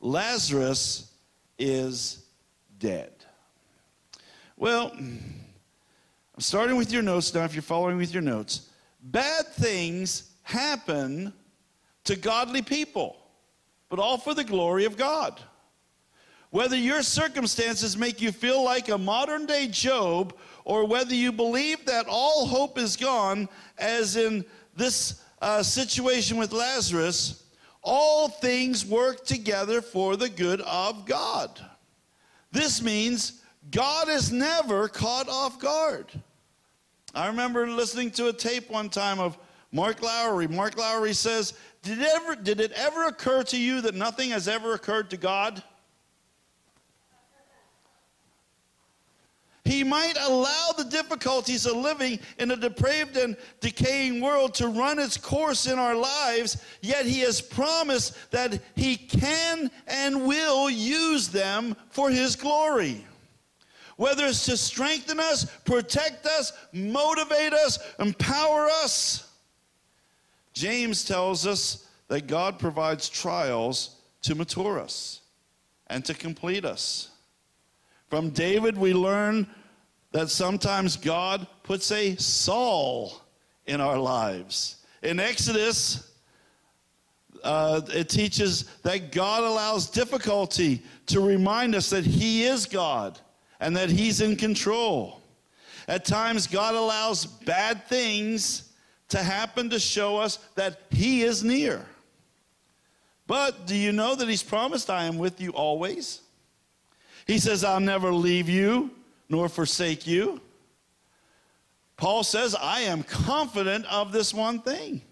Lazarus 0.00 1.12
is 1.58 2.24
dead. 2.78 3.12
Well, 4.56 4.92
I'm 4.94 5.44
starting 6.38 6.76
with 6.76 6.92
your 6.92 7.02
notes 7.02 7.34
now, 7.34 7.44
if 7.44 7.54
you're 7.54 7.62
following 7.62 7.98
with 7.98 8.12
your 8.12 8.22
notes. 8.22 8.70
Bad 9.02 9.46
things 9.48 10.32
happen 10.42 11.32
to 12.04 12.16
godly 12.16 12.62
people 12.62 13.18
but 13.88 13.98
all 13.98 14.18
for 14.18 14.34
the 14.34 14.44
glory 14.44 14.84
of 14.84 14.96
God. 14.96 15.40
Whether 16.50 16.76
your 16.76 17.02
circumstances 17.02 17.96
make 17.96 18.20
you 18.20 18.32
feel 18.32 18.62
like 18.62 18.88
a 18.88 18.98
modern 18.98 19.46
day 19.46 19.68
Job, 19.68 20.34
or 20.66 20.84
whether 20.84 21.14
you 21.14 21.30
believe 21.30 21.86
that 21.86 22.06
all 22.08 22.44
hope 22.44 22.76
is 22.76 22.96
gone, 22.96 23.48
as 23.78 24.16
in 24.16 24.44
this 24.74 25.22
uh, 25.40 25.62
situation 25.62 26.36
with 26.38 26.52
Lazarus, 26.52 27.44
all 27.82 28.28
things 28.28 28.84
work 28.84 29.24
together 29.24 29.80
for 29.80 30.16
the 30.16 30.28
good 30.28 30.60
of 30.62 31.06
God. 31.06 31.64
This 32.50 32.82
means 32.82 33.42
God 33.70 34.08
is 34.08 34.32
never 34.32 34.88
caught 34.88 35.28
off 35.28 35.60
guard. 35.60 36.06
I 37.14 37.28
remember 37.28 37.68
listening 37.68 38.10
to 38.12 38.26
a 38.26 38.32
tape 38.32 38.68
one 38.68 38.88
time 38.88 39.20
of 39.20 39.38
Mark 39.70 40.02
Lowry. 40.02 40.48
Mark 40.48 40.76
Lowry 40.76 41.12
says 41.12 41.54
did 41.82 42.00
it, 42.00 42.08
ever, 42.12 42.34
did 42.34 42.58
it 42.58 42.72
ever 42.72 43.04
occur 43.04 43.44
to 43.44 43.56
you 43.56 43.82
that 43.82 43.94
nothing 43.94 44.30
has 44.30 44.48
ever 44.48 44.74
occurred 44.74 45.10
to 45.10 45.16
God? 45.16 45.62
He 49.66 49.82
might 49.82 50.16
allow 50.16 50.70
the 50.76 50.84
difficulties 50.84 51.66
of 51.66 51.76
living 51.76 52.20
in 52.38 52.52
a 52.52 52.56
depraved 52.56 53.16
and 53.16 53.36
decaying 53.60 54.20
world 54.20 54.54
to 54.54 54.68
run 54.68 55.00
its 55.00 55.16
course 55.16 55.66
in 55.66 55.76
our 55.76 55.96
lives, 55.96 56.62
yet 56.82 57.04
He 57.04 57.18
has 57.20 57.40
promised 57.40 58.30
that 58.30 58.60
He 58.76 58.96
can 58.96 59.68
and 59.88 60.24
will 60.24 60.70
use 60.70 61.28
them 61.28 61.74
for 61.90 62.10
His 62.10 62.36
glory. 62.36 63.04
Whether 63.96 64.26
it's 64.26 64.44
to 64.44 64.56
strengthen 64.56 65.18
us, 65.18 65.46
protect 65.64 66.26
us, 66.26 66.52
motivate 66.72 67.52
us, 67.52 67.80
empower 67.98 68.68
us, 68.68 69.28
James 70.52 71.04
tells 71.04 71.44
us 71.44 71.88
that 72.06 72.28
God 72.28 72.60
provides 72.60 73.08
trials 73.08 73.96
to 74.22 74.36
mature 74.36 74.78
us 74.78 75.22
and 75.88 76.04
to 76.04 76.14
complete 76.14 76.64
us. 76.64 77.10
From 78.08 78.30
David, 78.30 78.78
we 78.78 78.94
learn 78.94 79.46
that 80.12 80.30
sometimes 80.30 80.96
God 80.96 81.46
puts 81.62 81.90
a 81.90 82.16
Saul 82.16 83.20
in 83.66 83.80
our 83.80 83.98
lives. 83.98 84.76
In 85.02 85.18
Exodus, 85.20 86.12
uh, 87.42 87.80
it 87.88 88.08
teaches 88.08 88.64
that 88.82 89.12
God 89.12 89.44
allows 89.44 89.90
difficulty 89.90 90.82
to 91.06 91.20
remind 91.20 91.74
us 91.74 91.90
that 91.90 92.04
He 92.04 92.44
is 92.44 92.66
God 92.66 93.18
and 93.60 93.76
that 93.76 93.90
He's 93.90 94.20
in 94.20 94.36
control. 94.36 95.20
At 95.88 96.04
times, 96.04 96.46
God 96.46 96.74
allows 96.74 97.26
bad 97.26 97.86
things 97.86 98.72
to 99.08 99.18
happen 99.18 99.70
to 99.70 99.78
show 99.78 100.16
us 100.16 100.38
that 100.54 100.80
He 100.90 101.22
is 101.22 101.44
near. 101.44 101.84
But 103.26 103.66
do 103.66 103.74
you 103.74 103.92
know 103.92 104.14
that 104.14 104.28
He's 104.28 104.42
promised, 104.42 104.90
I 104.90 105.04
am 105.04 105.18
with 105.18 105.40
you 105.40 105.50
always? 105.50 106.22
He 107.26 107.38
says, 107.38 107.64
I'll 107.64 107.80
never 107.80 108.12
leave 108.12 108.48
you 108.48 108.90
nor 109.28 109.48
forsake 109.48 110.06
you. 110.06 110.40
Paul 111.96 112.22
says, 112.22 112.54
I 112.54 112.80
am 112.80 113.02
confident 113.02 113.84
of 113.86 114.12
this 114.12 114.32
one 114.32 114.60
thing. 114.60 115.02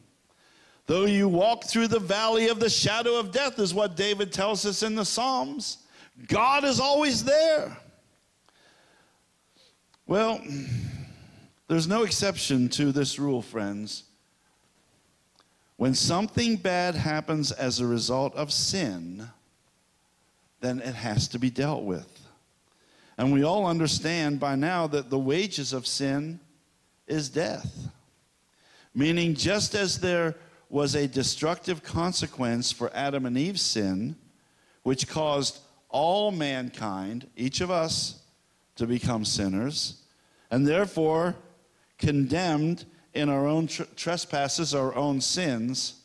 Though 0.87 1.07
you 1.07 1.29
walk 1.29 1.65
through 1.65 1.89
the 1.89 1.99
valley 1.99 2.49
of 2.49 2.61
the 2.61 2.69
shadow 2.69 3.19
of 3.19 3.33
death, 3.33 3.59
is 3.59 3.73
what 3.73 3.97
David 3.97 4.33
tells 4.33 4.67
us 4.67 4.83
in 4.83 4.95
the 4.95 5.05
Psalms. 5.05 5.79
God 6.29 6.63
is 6.65 6.79
always 6.79 7.25
there. 7.25 7.77
Well, 10.07 10.41
there's 11.69 11.89
no 11.89 12.03
exception 12.03 12.69
to 12.71 12.93
this 12.93 13.19
rule, 13.19 13.41
friends. 13.41 14.05
When 15.77 15.95
something 15.95 16.57
bad 16.57 16.95
happens 16.95 17.51
as 17.51 17.81
a 17.81 17.87
result 17.87 18.35
of 18.37 18.53
sin, 18.53 19.29
then 20.65 20.81
it 20.81 20.95
has 20.95 21.29
to 21.29 21.39
be 21.39 21.51
dealt 21.51 21.85
with. 21.85 22.09
And 23.19 23.33
we 23.33 23.45
all 23.45 23.67
understand 23.67 24.41
by 24.41 24.57
now 24.57 24.87
that 24.89 25.11
the 25.11 25.19
wages 25.19 25.73
of 25.73 25.87
sin 25.87 26.41
is 27.07 27.29
death. 27.29 27.91
Meaning, 28.95 29.35
just 29.35 29.75
as 29.75 30.01
there 30.01 30.37
was 30.71 30.95
a 30.95 31.07
destructive 31.07 31.83
consequence 31.83 32.73
for 32.73 32.91
Adam 32.95 33.27
and 33.27 33.37
Eve's 33.37 33.63
sin, 33.63 34.17
which 34.83 35.07
caused 35.07 35.59
all 35.91 36.33
mankind, 36.33 37.29
each 37.37 37.61
of 37.61 37.71
us, 37.71 38.23
to 38.77 38.87
become 38.87 39.25
sinners, 39.25 40.03
and 40.51 40.67
therefore 40.67 41.37
condemned 41.99 42.85
in 43.13 43.29
our 43.29 43.47
own 43.47 43.69
tr- 43.69 43.85
trespasses, 43.95 44.75
our 44.75 44.95
own 44.95 45.21
sins, 45.21 46.01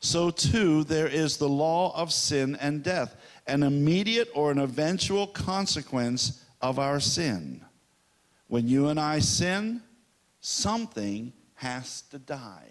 so 0.00 0.30
too 0.30 0.82
there 0.84 1.06
is 1.06 1.36
the 1.36 1.48
law 1.48 1.94
of 1.94 2.12
sin 2.12 2.56
and 2.60 2.82
death, 2.82 3.14
an 3.50 3.62
immediate 3.64 4.28
or 4.34 4.52
an 4.52 4.58
eventual 4.58 5.26
consequence 5.26 6.44
of 6.60 6.78
our 6.78 7.00
sin. 7.00 7.60
When 8.46 8.68
you 8.68 8.88
and 8.88 8.98
I 8.98 9.18
sin, 9.18 9.82
something 10.40 11.32
has 11.54 12.02
to 12.10 12.18
die. 12.18 12.68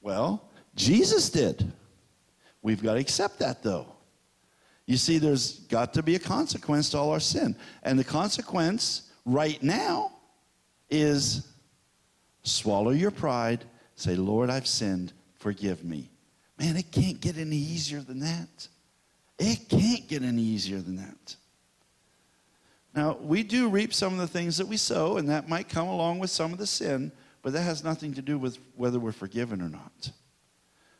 Well, 0.00 0.48
Jesus 0.74 1.28
did. 1.28 1.70
We've 2.62 2.82
got 2.82 2.94
to 2.94 3.00
accept 3.00 3.40
that 3.40 3.62
though. 3.62 3.86
You 4.86 4.96
see, 4.96 5.18
there's 5.18 5.60
got 5.60 5.94
to 5.94 6.02
be 6.02 6.14
a 6.14 6.18
consequence 6.18 6.90
to 6.90 6.98
all 6.98 7.10
our 7.10 7.20
sin. 7.20 7.56
And 7.82 7.98
the 7.98 8.04
consequence 8.04 9.10
right 9.24 9.62
now 9.62 10.12
is 10.88 11.46
swallow 12.42 12.90
your 12.90 13.10
pride, 13.10 13.64
say, 13.94 14.16
Lord, 14.16 14.50
I've 14.50 14.66
sinned, 14.66 15.12
forgive 15.38 15.84
me. 15.84 16.10
Man, 16.58 16.76
it 16.76 16.90
can't 16.90 17.20
get 17.20 17.38
any 17.38 17.56
easier 17.56 18.00
than 18.00 18.20
that. 18.20 18.68
It 19.42 19.70
can't 19.70 20.06
get 20.06 20.22
any 20.22 20.42
easier 20.42 20.80
than 20.80 20.96
that. 20.96 21.36
Now, 22.94 23.16
we 23.22 23.42
do 23.42 23.70
reap 23.70 23.94
some 23.94 24.12
of 24.12 24.18
the 24.18 24.26
things 24.26 24.58
that 24.58 24.68
we 24.68 24.76
sow, 24.76 25.16
and 25.16 25.30
that 25.30 25.48
might 25.48 25.66
come 25.66 25.88
along 25.88 26.18
with 26.18 26.28
some 26.28 26.52
of 26.52 26.58
the 26.58 26.66
sin, 26.66 27.10
but 27.40 27.54
that 27.54 27.62
has 27.62 27.82
nothing 27.82 28.12
to 28.14 28.22
do 28.22 28.38
with 28.38 28.58
whether 28.76 28.98
we're 28.98 29.12
forgiven 29.12 29.62
or 29.62 29.70
not. 29.70 30.10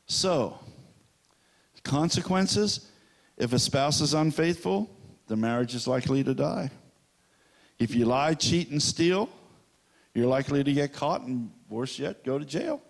So, 0.06 0.59
consequences 1.85 2.88
if 3.37 3.52
a 3.52 3.59
spouse 3.59 4.00
is 4.00 4.14
unfaithful, 4.14 4.90
the 5.26 5.37
marriage 5.37 5.75
is 5.75 5.87
likely 5.87 6.25
to 6.25 6.32
die. 6.32 6.70
If 7.78 7.94
you 7.94 8.06
lie, 8.06 8.35
cheat, 8.35 8.70
and 8.70 8.82
steal, 8.82 9.28
you're 10.14 10.26
likely 10.26 10.64
to 10.64 10.73
get 10.73 10.94
caught 10.94 11.23
and, 11.23 11.50
worse 11.68 11.99
yet, 11.99 12.25
go 12.25 12.38
to 12.38 12.44
jail. 12.44 12.80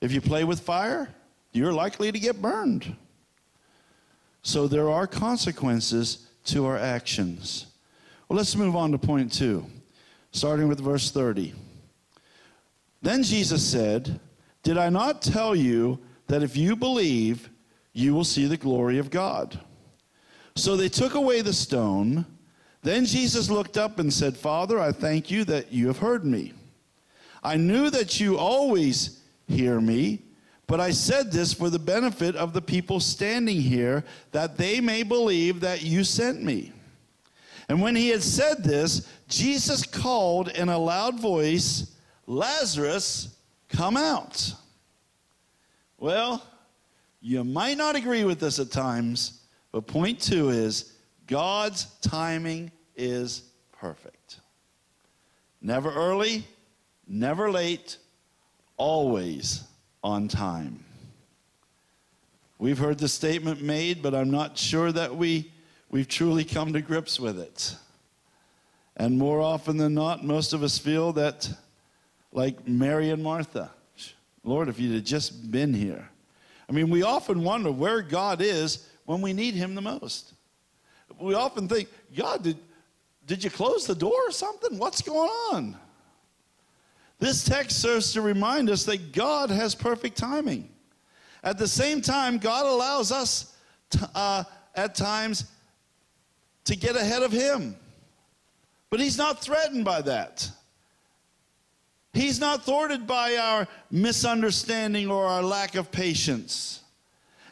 If 0.00 0.12
you 0.12 0.20
play 0.20 0.42
with 0.42 0.60
fire, 0.60 1.08
you're 1.52 1.72
likely 1.72 2.10
to 2.10 2.18
get 2.18 2.42
burned. 2.42 2.96
So 4.42 4.66
there 4.66 4.90
are 4.90 5.06
consequences 5.06 6.28
to 6.44 6.66
our 6.66 6.78
actions. 6.78 7.66
Well, 8.28 8.36
let's 8.36 8.56
move 8.56 8.76
on 8.76 8.92
to 8.92 8.98
point 8.98 9.32
two, 9.32 9.66
starting 10.32 10.68
with 10.68 10.80
verse 10.80 11.10
30. 11.10 11.54
Then 13.02 13.22
Jesus 13.22 13.66
said, 13.66 14.20
Did 14.62 14.78
I 14.78 14.88
not 14.88 15.22
tell 15.22 15.54
you 15.54 15.98
that 16.26 16.42
if 16.42 16.56
you 16.56 16.76
believe, 16.76 17.50
you 17.92 18.14
will 18.14 18.24
see 18.24 18.46
the 18.46 18.56
glory 18.56 18.98
of 18.98 19.10
God? 19.10 19.58
So 20.54 20.76
they 20.76 20.88
took 20.88 21.14
away 21.14 21.40
the 21.40 21.52
stone. 21.52 22.26
Then 22.82 23.04
Jesus 23.04 23.50
looked 23.50 23.76
up 23.76 23.98
and 23.98 24.12
said, 24.12 24.36
Father, 24.36 24.78
I 24.78 24.92
thank 24.92 25.30
you 25.30 25.44
that 25.44 25.72
you 25.72 25.86
have 25.88 25.98
heard 25.98 26.24
me. 26.24 26.54
I 27.42 27.56
knew 27.56 27.90
that 27.90 28.20
you 28.20 28.36
always 28.38 29.20
hear 29.48 29.80
me, 29.80 30.22
but 30.70 30.78
I 30.78 30.92
said 30.92 31.32
this 31.32 31.52
for 31.52 31.68
the 31.68 31.80
benefit 31.80 32.36
of 32.36 32.52
the 32.52 32.62
people 32.62 33.00
standing 33.00 33.60
here, 33.60 34.04
that 34.30 34.56
they 34.56 34.80
may 34.80 35.02
believe 35.02 35.58
that 35.62 35.82
you 35.82 36.04
sent 36.04 36.44
me. 36.44 36.72
And 37.68 37.82
when 37.82 37.96
he 37.96 38.10
had 38.10 38.22
said 38.22 38.62
this, 38.62 39.08
Jesus 39.26 39.84
called 39.84 40.46
in 40.46 40.68
a 40.68 40.78
loud 40.78 41.18
voice, 41.18 41.96
Lazarus, 42.28 43.36
come 43.68 43.96
out. 43.96 44.54
Well, 45.98 46.40
you 47.20 47.42
might 47.42 47.76
not 47.76 47.96
agree 47.96 48.22
with 48.22 48.38
this 48.38 48.60
at 48.60 48.70
times, 48.70 49.40
but 49.72 49.88
point 49.88 50.20
two 50.20 50.50
is 50.50 50.92
God's 51.26 51.86
timing 52.00 52.70
is 52.94 53.42
perfect. 53.72 54.38
Never 55.60 55.92
early, 55.92 56.44
never 57.08 57.50
late, 57.50 57.96
always 58.76 59.64
on 60.02 60.28
time. 60.28 60.84
We've 62.58 62.78
heard 62.78 62.98
the 62.98 63.08
statement 63.08 63.62
made, 63.62 64.02
but 64.02 64.14
I'm 64.14 64.30
not 64.30 64.58
sure 64.58 64.92
that 64.92 65.16
we, 65.16 65.50
we've 65.90 66.08
truly 66.08 66.44
come 66.44 66.72
to 66.74 66.82
grips 66.82 67.18
with 67.18 67.38
it. 67.38 67.74
And 68.96 69.18
more 69.18 69.40
often 69.40 69.78
than 69.78 69.94
not, 69.94 70.24
most 70.24 70.52
of 70.52 70.62
us 70.62 70.78
feel 70.78 71.12
that, 71.14 71.50
like 72.32 72.68
Mary 72.68 73.10
and 73.10 73.22
Martha, 73.22 73.70
Lord, 74.44 74.68
if 74.68 74.78
you'd 74.78 74.94
have 74.94 75.04
just 75.04 75.50
been 75.50 75.72
here. 75.72 76.08
I 76.68 76.72
mean, 76.72 76.90
we 76.90 77.02
often 77.02 77.42
wonder 77.42 77.72
where 77.72 78.02
God 78.02 78.40
is 78.40 78.86
when 79.06 79.20
we 79.20 79.32
need 79.32 79.54
Him 79.54 79.74
the 79.74 79.80
most. 79.80 80.34
We 81.18 81.34
often 81.34 81.66
think, 81.66 81.88
God, 82.16 82.42
did, 82.42 82.58
did 83.26 83.42
you 83.42 83.50
close 83.50 83.86
the 83.86 83.94
door 83.94 84.16
or 84.26 84.32
something? 84.32 84.78
What's 84.78 85.02
going 85.02 85.30
on? 85.52 85.76
This 87.20 87.44
text 87.44 87.80
serves 87.80 88.14
to 88.14 88.22
remind 88.22 88.70
us 88.70 88.84
that 88.84 89.12
God 89.12 89.50
has 89.50 89.74
perfect 89.74 90.16
timing. 90.16 90.68
At 91.44 91.58
the 91.58 91.68
same 91.68 92.00
time, 92.00 92.38
God 92.38 92.66
allows 92.66 93.12
us 93.12 93.54
to, 93.90 94.10
uh, 94.14 94.44
at 94.74 94.94
times 94.94 95.44
to 96.64 96.76
get 96.76 96.96
ahead 96.96 97.22
of 97.22 97.30
Him. 97.30 97.76
But 98.88 99.00
He's 99.00 99.18
not 99.18 99.42
threatened 99.42 99.84
by 99.84 100.00
that. 100.02 100.50
He's 102.12 102.40
not 102.40 102.64
thwarted 102.64 103.06
by 103.06 103.36
our 103.36 103.68
misunderstanding 103.90 105.10
or 105.10 105.26
our 105.26 105.42
lack 105.42 105.76
of 105.76 105.92
patience. 105.92 106.82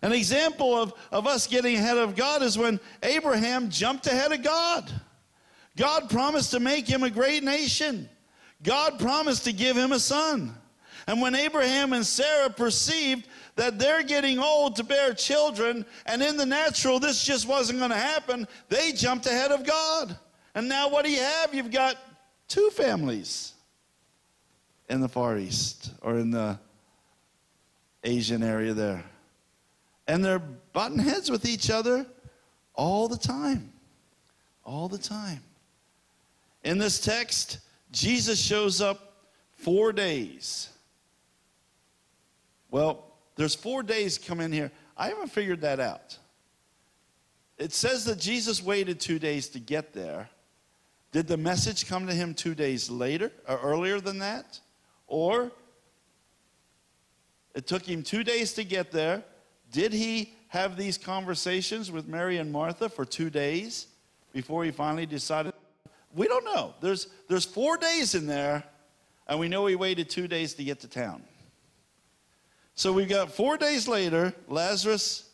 An 0.00 0.12
example 0.12 0.81
of, 0.81 0.94
of 1.12 1.26
us 1.26 1.46
getting 1.46 1.76
ahead 1.76 1.98
of 1.98 2.16
God 2.16 2.42
is 2.42 2.57
when 2.57 2.81
Abraham 3.02 3.68
jumped 3.68 4.07
ahead 4.07 4.33
of 4.33 4.42
God. 4.42 4.90
God 5.76 6.11
promised 6.11 6.52
to 6.52 6.61
make 6.61 6.88
him 6.88 7.02
a 7.02 7.11
great 7.11 7.44
nation. 7.44 8.09
God 8.62 8.99
promised 8.99 9.44
to 9.44 9.53
give 9.53 9.77
him 9.77 9.92
a 9.92 9.99
son. 9.99 10.55
And 11.07 11.23
when 11.23 11.35
Abraham 11.35 11.92
and 11.92 12.05
Sarah 12.05 12.51
perceived 12.51 13.27
that 13.57 13.79
they're 13.79 14.03
getting 14.03 14.38
old 14.38 14.77
to 14.77 14.85
bear 14.85 15.14
children, 15.14 15.87
and 16.07 16.23
in 16.23 16.37
the 16.37 16.47
natural 16.47 16.99
this 16.99 17.25
just 17.25 17.49
wasn't 17.49 17.79
going 17.79 17.90
to 17.90 17.97
happen, 17.97 18.47
they 18.68 18.92
jumped 18.92 19.27
ahead 19.27 19.51
of 19.51 19.64
God. 19.64 20.16
And 20.55 20.68
now 20.68 20.88
what 20.90 21.05
do 21.05 21.11
you 21.11 21.21
have? 21.21 21.55
You've 21.55 21.71
got 21.71 21.97
two 22.47 22.68
families 22.71 23.55
in 24.88 25.01
the 25.01 25.09
Far 25.09 25.38
East 25.38 25.92
or 26.03 26.18
in 26.18 26.31
the 26.31 26.59
Asian 28.05 28.42
area 28.42 28.75
there. 28.75 29.05
And 30.07 30.25
they're 30.25 30.42
butting 30.73 30.99
heads 30.99 31.31
with 31.31 31.47
each 31.47 31.71
other 31.71 32.07
all 32.75 33.09
the 33.09 33.18
time. 33.18 33.73
All 34.64 34.88
the 34.88 34.99
time. 34.99 35.42
In 36.64 36.79
this 36.79 37.01
text, 37.01 37.61
Jesus 37.90 38.40
shows 38.40 38.81
up 38.81 39.29
four 39.53 39.92
days. 39.92 40.68
Well, 42.70 43.05
there's 43.37 43.55
four 43.55 43.83
days 43.83 44.18
come 44.18 44.40
in 44.40 44.53
here. 44.53 44.70
I 44.96 45.09
haven't 45.09 45.29
figured 45.29 45.61
that 45.62 45.81
out. 45.81 46.18
It 47.57 47.72
says 47.72 48.05
that 48.05 48.18
Jesus 48.18 48.62
waited 48.62 49.01
two 49.01 49.18
days 49.18 49.48
to 49.51 49.61
get 49.61 49.92
there. 49.92 50.29
Did 51.11 51.27
the 51.27 51.37
message 51.37 51.88
come 51.88 52.07
to 52.07 52.14
him 52.14 52.35
two 52.35 52.55
days 52.55 52.90
later 52.90 53.33
or 53.48 53.59
earlier 53.59 54.01
than 54.01 54.18
that? 54.18 54.61
Or 55.07 55.51
it 57.55 57.66
took 57.66 57.87
him 57.87 58.03
two 58.03 58.22
days 58.22 58.53
to 58.55 58.64
get 58.64 58.92
there. 58.92 59.24
Did 59.72 59.92
he 59.92 60.35
have 60.48 60.77
these 60.77 60.98
conversations 60.98 61.90
with 61.90 62.07
Mary 62.07 62.38
and 62.38 62.53
Martha 62.53 62.88
for 62.88 63.05
two 63.05 63.31
days 63.31 63.87
before 64.33 64.64
he 64.64 64.70
finally 64.70 65.07
decided? 65.07 65.55
We 66.18 66.26
don't 66.26 66.44
know. 66.44 66.74
There's, 66.81 67.07
there's 67.28 67.44
four 67.44 67.76
days 67.76 68.16
in 68.16 68.26
there, 68.26 68.64
and 69.28 69.38
we 69.38 69.48
know 69.48 69.66
he 69.66 69.76
waited 69.76 70.11
two 70.11 70.26
days 70.26 70.52
to 70.54 70.64
get 70.64 70.81
to 70.81 70.88
town. 70.88 71.22
So 72.74 72.92
we've 72.92 73.09
got 73.09 73.31
four 73.31 73.57
days 73.57 73.87
later, 73.87 74.35
Lazarus 74.48 75.31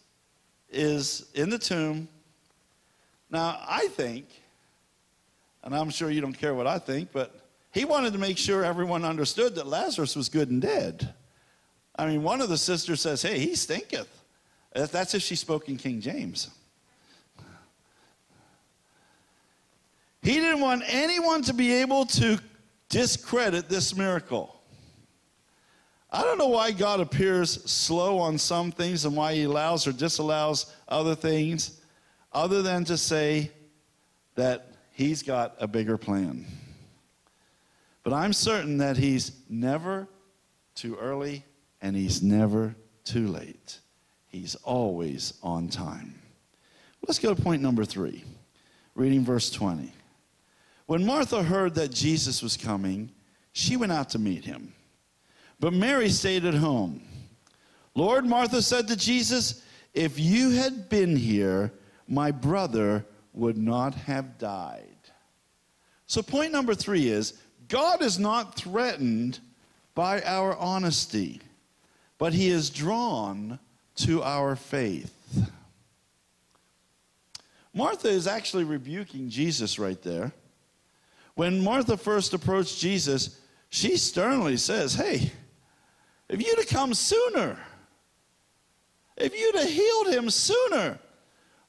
is 0.70 1.30
in 1.34 1.48
the 1.48 1.56
tomb. 1.56 2.06
Now, 3.30 3.58
I 3.66 3.88
think, 3.88 4.26
and 5.62 5.74
I'm 5.74 5.88
sure 5.88 6.10
you 6.10 6.20
don't 6.20 6.38
care 6.38 6.54
what 6.54 6.66
I 6.66 6.78
think, 6.78 7.12
but 7.12 7.34
he 7.72 7.86
wanted 7.86 8.12
to 8.12 8.18
make 8.18 8.36
sure 8.36 8.62
everyone 8.62 9.06
understood 9.06 9.54
that 9.54 9.66
Lazarus 9.66 10.14
was 10.14 10.28
good 10.28 10.50
and 10.50 10.60
dead. 10.60 11.14
I 11.96 12.06
mean, 12.06 12.22
one 12.22 12.42
of 12.42 12.50
the 12.50 12.58
sisters 12.58 13.00
says, 13.00 13.22
Hey, 13.22 13.38
he 13.38 13.54
stinketh. 13.54 14.08
That's 14.74 15.14
if 15.14 15.22
she 15.22 15.34
spoke 15.34 15.70
in 15.70 15.78
King 15.78 16.02
James. 16.02 16.50
He 20.24 20.32
didn't 20.32 20.60
want 20.60 20.82
anyone 20.86 21.42
to 21.42 21.52
be 21.52 21.70
able 21.74 22.06
to 22.06 22.38
discredit 22.88 23.68
this 23.68 23.94
miracle. 23.94 24.58
I 26.10 26.22
don't 26.22 26.38
know 26.38 26.48
why 26.48 26.70
God 26.70 27.00
appears 27.00 27.70
slow 27.70 28.16
on 28.18 28.38
some 28.38 28.72
things 28.72 29.04
and 29.04 29.14
why 29.14 29.34
he 29.34 29.42
allows 29.42 29.86
or 29.86 29.92
disallows 29.92 30.72
other 30.88 31.14
things, 31.14 31.78
other 32.32 32.62
than 32.62 32.84
to 32.86 32.96
say 32.96 33.50
that 34.34 34.72
he's 34.92 35.22
got 35.22 35.56
a 35.58 35.68
bigger 35.68 35.98
plan. 35.98 36.46
But 38.02 38.14
I'm 38.14 38.32
certain 38.32 38.78
that 38.78 38.96
he's 38.96 39.32
never 39.50 40.08
too 40.74 40.96
early 40.96 41.44
and 41.82 41.94
he's 41.94 42.22
never 42.22 42.74
too 43.04 43.28
late. 43.28 43.78
He's 44.28 44.54
always 44.54 45.34
on 45.42 45.68
time. 45.68 46.14
Let's 47.06 47.18
go 47.18 47.34
to 47.34 47.42
point 47.42 47.60
number 47.60 47.84
three, 47.84 48.24
reading 48.94 49.22
verse 49.22 49.50
20. 49.50 49.92
When 50.86 51.06
Martha 51.06 51.42
heard 51.42 51.74
that 51.76 51.92
Jesus 51.92 52.42
was 52.42 52.56
coming, 52.56 53.10
she 53.52 53.76
went 53.76 53.92
out 53.92 54.10
to 54.10 54.18
meet 54.18 54.44
him. 54.44 54.74
But 55.60 55.72
Mary 55.72 56.10
stayed 56.10 56.44
at 56.44 56.54
home. 56.54 57.02
Lord, 57.94 58.26
Martha 58.26 58.60
said 58.60 58.88
to 58.88 58.96
Jesus, 58.96 59.62
If 59.94 60.18
you 60.18 60.50
had 60.50 60.88
been 60.88 61.16
here, 61.16 61.72
my 62.06 62.30
brother 62.30 63.06
would 63.32 63.56
not 63.56 63.94
have 63.94 64.38
died. 64.38 64.88
So, 66.06 66.22
point 66.22 66.52
number 66.52 66.74
three 66.74 67.08
is 67.08 67.38
God 67.68 68.02
is 68.02 68.18
not 68.18 68.56
threatened 68.56 69.40
by 69.94 70.20
our 70.22 70.56
honesty, 70.56 71.40
but 72.18 72.32
he 72.32 72.48
is 72.48 72.68
drawn 72.68 73.58
to 73.96 74.22
our 74.22 74.56
faith. 74.56 75.12
Martha 77.72 78.08
is 78.08 78.26
actually 78.26 78.64
rebuking 78.64 79.30
Jesus 79.30 79.78
right 79.78 80.00
there. 80.02 80.32
When 81.34 81.62
Martha 81.62 81.96
first 81.96 82.32
approached 82.32 82.78
Jesus, 82.78 83.40
she 83.68 83.96
sternly 83.96 84.56
says, 84.56 84.94
Hey, 84.94 85.32
if 86.28 86.44
you'd 86.44 86.58
have 86.58 86.68
come 86.68 86.94
sooner, 86.94 87.58
if 89.16 89.38
you'd 89.38 89.56
have 89.56 89.68
healed 89.68 90.08
him 90.08 90.30
sooner, 90.30 90.98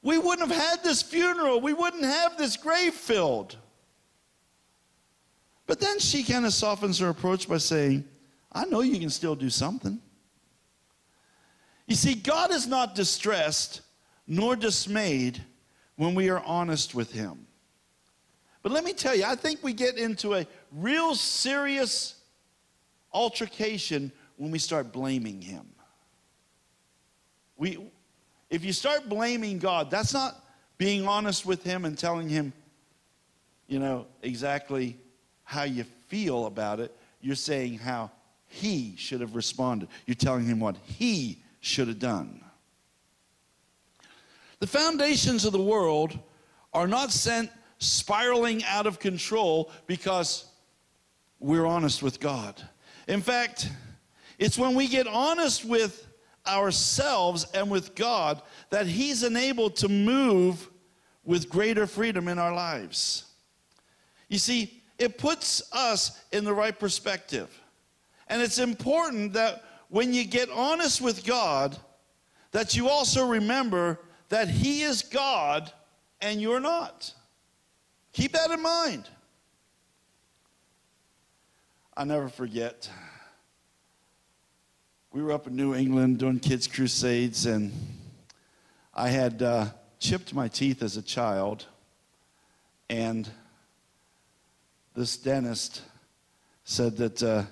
we 0.02 0.18
wouldn't 0.18 0.48
have 0.48 0.56
had 0.56 0.84
this 0.84 1.02
funeral. 1.02 1.60
We 1.60 1.72
wouldn't 1.72 2.04
have 2.04 2.36
this 2.36 2.56
grave 2.56 2.94
filled. 2.94 3.56
But 5.66 5.80
then 5.80 5.98
she 5.98 6.22
kind 6.22 6.46
of 6.46 6.52
softens 6.52 6.98
her 7.00 7.08
approach 7.08 7.48
by 7.48 7.58
saying, 7.58 8.04
I 8.52 8.64
know 8.66 8.80
you 8.80 9.00
can 9.00 9.10
still 9.10 9.34
do 9.34 9.50
something. 9.50 10.00
You 11.86 11.96
see, 11.96 12.14
God 12.14 12.52
is 12.52 12.66
not 12.66 12.94
distressed 12.94 13.80
nor 14.26 14.56
dismayed 14.56 15.42
when 15.96 16.14
we 16.14 16.28
are 16.30 16.42
honest 16.44 16.94
with 16.94 17.12
Him. 17.12 17.45
But 18.66 18.72
let 18.72 18.82
me 18.82 18.94
tell 18.94 19.14
you, 19.14 19.22
I 19.24 19.36
think 19.36 19.62
we 19.62 19.72
get 19.72 19.96
into 19.96 20.34
a 20.34 20.44
real 20.72 21.14
serious 21.14 22.16
altercation 23.12 24.10
when 24.38 24.50
we 24.50 24.58
start 24.58 24.90
blaming 24.90 25.40
Him. 25.40 25.68
We, 27.56 27.78
if 28.50 28.64
you 28.64 28.72
start 28.72 29.08
blaming 29.08 29.60
God, 29.60 29.88
that's 29.88 30.12
not 30.12 30.44
being 30.78 31.06
honest 31.06 31.46
with 31.46 31.62
Him 31.62 31.84
and 31.84 31.96
telling 31.96 32.28
Him, 32.28 32.52
you 33.68 33.78
know, 33.78 34.08
exactly 34.20 34.96
how 35.44 35.62
you 35.62 35.84
feel 36.08 36.46
about 36.46 36.80
it. 36.80 36.92
You're 37.20 37.36
saying 37.36 37.78
how 37.78 38.10
He 38.48 38.96
should 38.96 39.20
have 39.20 39.36
responded. 39.36 39.90
You're 40.06 40.16
telling 40.16 40.44
Him 40.44 40.58
what 40.58 40.76
He 40.82 41.40
should 41.60 41.86
have 41.86 42.00
done. 42.00 42.40
The 44.58 44.66
foundations 44.66 45.44
of 45.44 45.52
the 45.52 45.62
world 45.62 46.18
are 46.74 46.88
not 46.88 47.12
sent 47.12 47.48
spiraling 47.78 48.64
out 48.64 48.86
of 48.86 48.98
control 48.98 49.70
because 49.86 50.46
we're 51.38 51.66
honest 51.66 52.02
with 52.02 52.20
God. 52.20 52.60
In 53.08 53.20
fact, 53.20 53.70
it's 54.38 54.58
when 54.58 54.74
we 54.74 54.88
get 54.88 55.06
honest 55.06 55.64
with 55.64 56.06
ourselves 56.46 57.46
and 57.54 57.70
with 57.70 57.94
God 57.94 58.40
that 58.70 58.86
He's 58.86 59.22
enabled 59.22 59.76
to 59.76 59.88
move 59.88 60.68
with 61.24 61.48
greater 61.48 61.86
freedom 61.86 62.28
in 62.28 62.38
our 62.38 62.54
lives. 62.54 63.24
You 64.28 64.38
see, 64.38 64.82
it 64.98 65.18
puts 65.18 65.62
us 65.72 66.22
in 66.32 66.44
the 66.44 66.54
right 66.54 66.78
perspective. 66.78 67.48
And 68.28 68.42
it's 68.42 68.58
important 68.58 69.34
that 69.34 69.64
when 69.88 70.12
you 70.12 70.24
get 70.24 70.50
honest 70.50 71.00
with 71.00 71.24
God, 71.24 71.76
that 72.52 72.74
you 72.76 72.88
also 72.88 73.26
remember 73.26 74.00
that 74.28 74.48
He 74.48 74.82
is 74.82 75.02
God 75.02 75.70
and 76.20 76.40
you're 76.40 76.60
not. 76.60 77.12
Keep 78.16 78.32
that 78.32 78.50
in 78.50 78.62
mind. 78.62 79.06
i 81.94 82.02
never 82.02 82.30
forget. 82.30 82.88
We 85.12 85.22
were 85.22 85.32
up 85.32 85.46
in 85.46 85.54
New 85.54 85.74
England 85.74 86.16
doing 86.20 86.40
kids' 86.40 86.66
crusades, 86.66 87.44
and 87.44 87.72
I 88.94 89.10
had 89.10 89.42
uh, 89.42 89.66
chipped 89.98 90.32
my 90.32 90.48
teeth 90.48 90.82
as 90.82 90.96
a 90.96 91.02
child, 91.02 91.66
and 92.88 93.28
this 94.94 95.18
dentist 95.18 95.82
said 96.64 96.96
that 96.96 97.22
uh, 97.22 97.42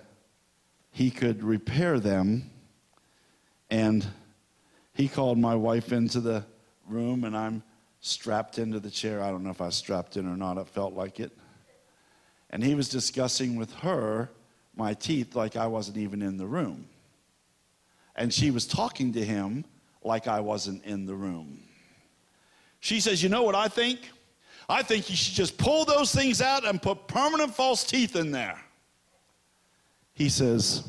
he 0.93 1.11
could 1.11 1.45
repair 1.45 2.01
them, 2.01 2.51
and 3.69 4.07
he 4.95 5.09
called 5.09 5.37
my 5.37 5.57
wife 5.57 5.93
into 5.93 6.21
the 6.21 6.43
room, 6.89 7.25
and 7.25 7.37
I'm 7.37 7.63
strapped 8.07 8.59
into 8.59 8.79
the 8.79 8.91
chair. 8.91 9.23
I 9.23 9.31
don't 9.31 9.43
know 9.43 9.51
if 9.51 9.63
I 9.63 9.71
strapped 9.71 10.19
in 10.19 10.27
or 10.27 10.37
not, 10.37 10.59
it 10.59 10.69
felt 10.69 10.93
like 10.93 11.21
it. 11.21 11.33
And 12.51 12.63
he 12.63 12.75
was 12.75 12.91
discussing 12.91 13.57
with 13.57 13.73
her 13.77 14.31
my 14.77 14.93
teeth 14.93 15.35
like 15.35 15.57
I 15.57 15.67
wasn't 15.67 15.97
even 15.97 16.21
in 16.21 16.37
the 16.37 16.47
room. 16.47 16.87
And 18.15 18.33
she 18.33 18.51
was 18.51 18.67
talking 18.67 19.15
to 19.15 19.25
him 19.25 19.65
like 20.03 20.29
I 20.29 20.41
wasn't 20.41 20.85
in 20.85 21.07
the 21.07 21.15
room. 21.15 21.61
She 22.81 23.01
says, 23.01 23.23
You 23.23 23.31
know 23.31 23.43
what 23.43 23.55
I 23.55 23.69
think? 23.69 24.01
I 24.69 24.83
think 24.83 25.09
you 25.09 25.17
should 25.17 25.35
just 25.35 25.57
pull 25.57 25.87
those 25.87 26.15
things 26.15 26.43
out 26.43 26.67
and 26.67 26.81
put 26.81 27.09
permanent 27.09 27.55
false 27.55 27.85
teeth 27.85 28.17
in 28.17 28.31
there. 28.31 28.61
He 30.13 30.29
says, 30.29 30.87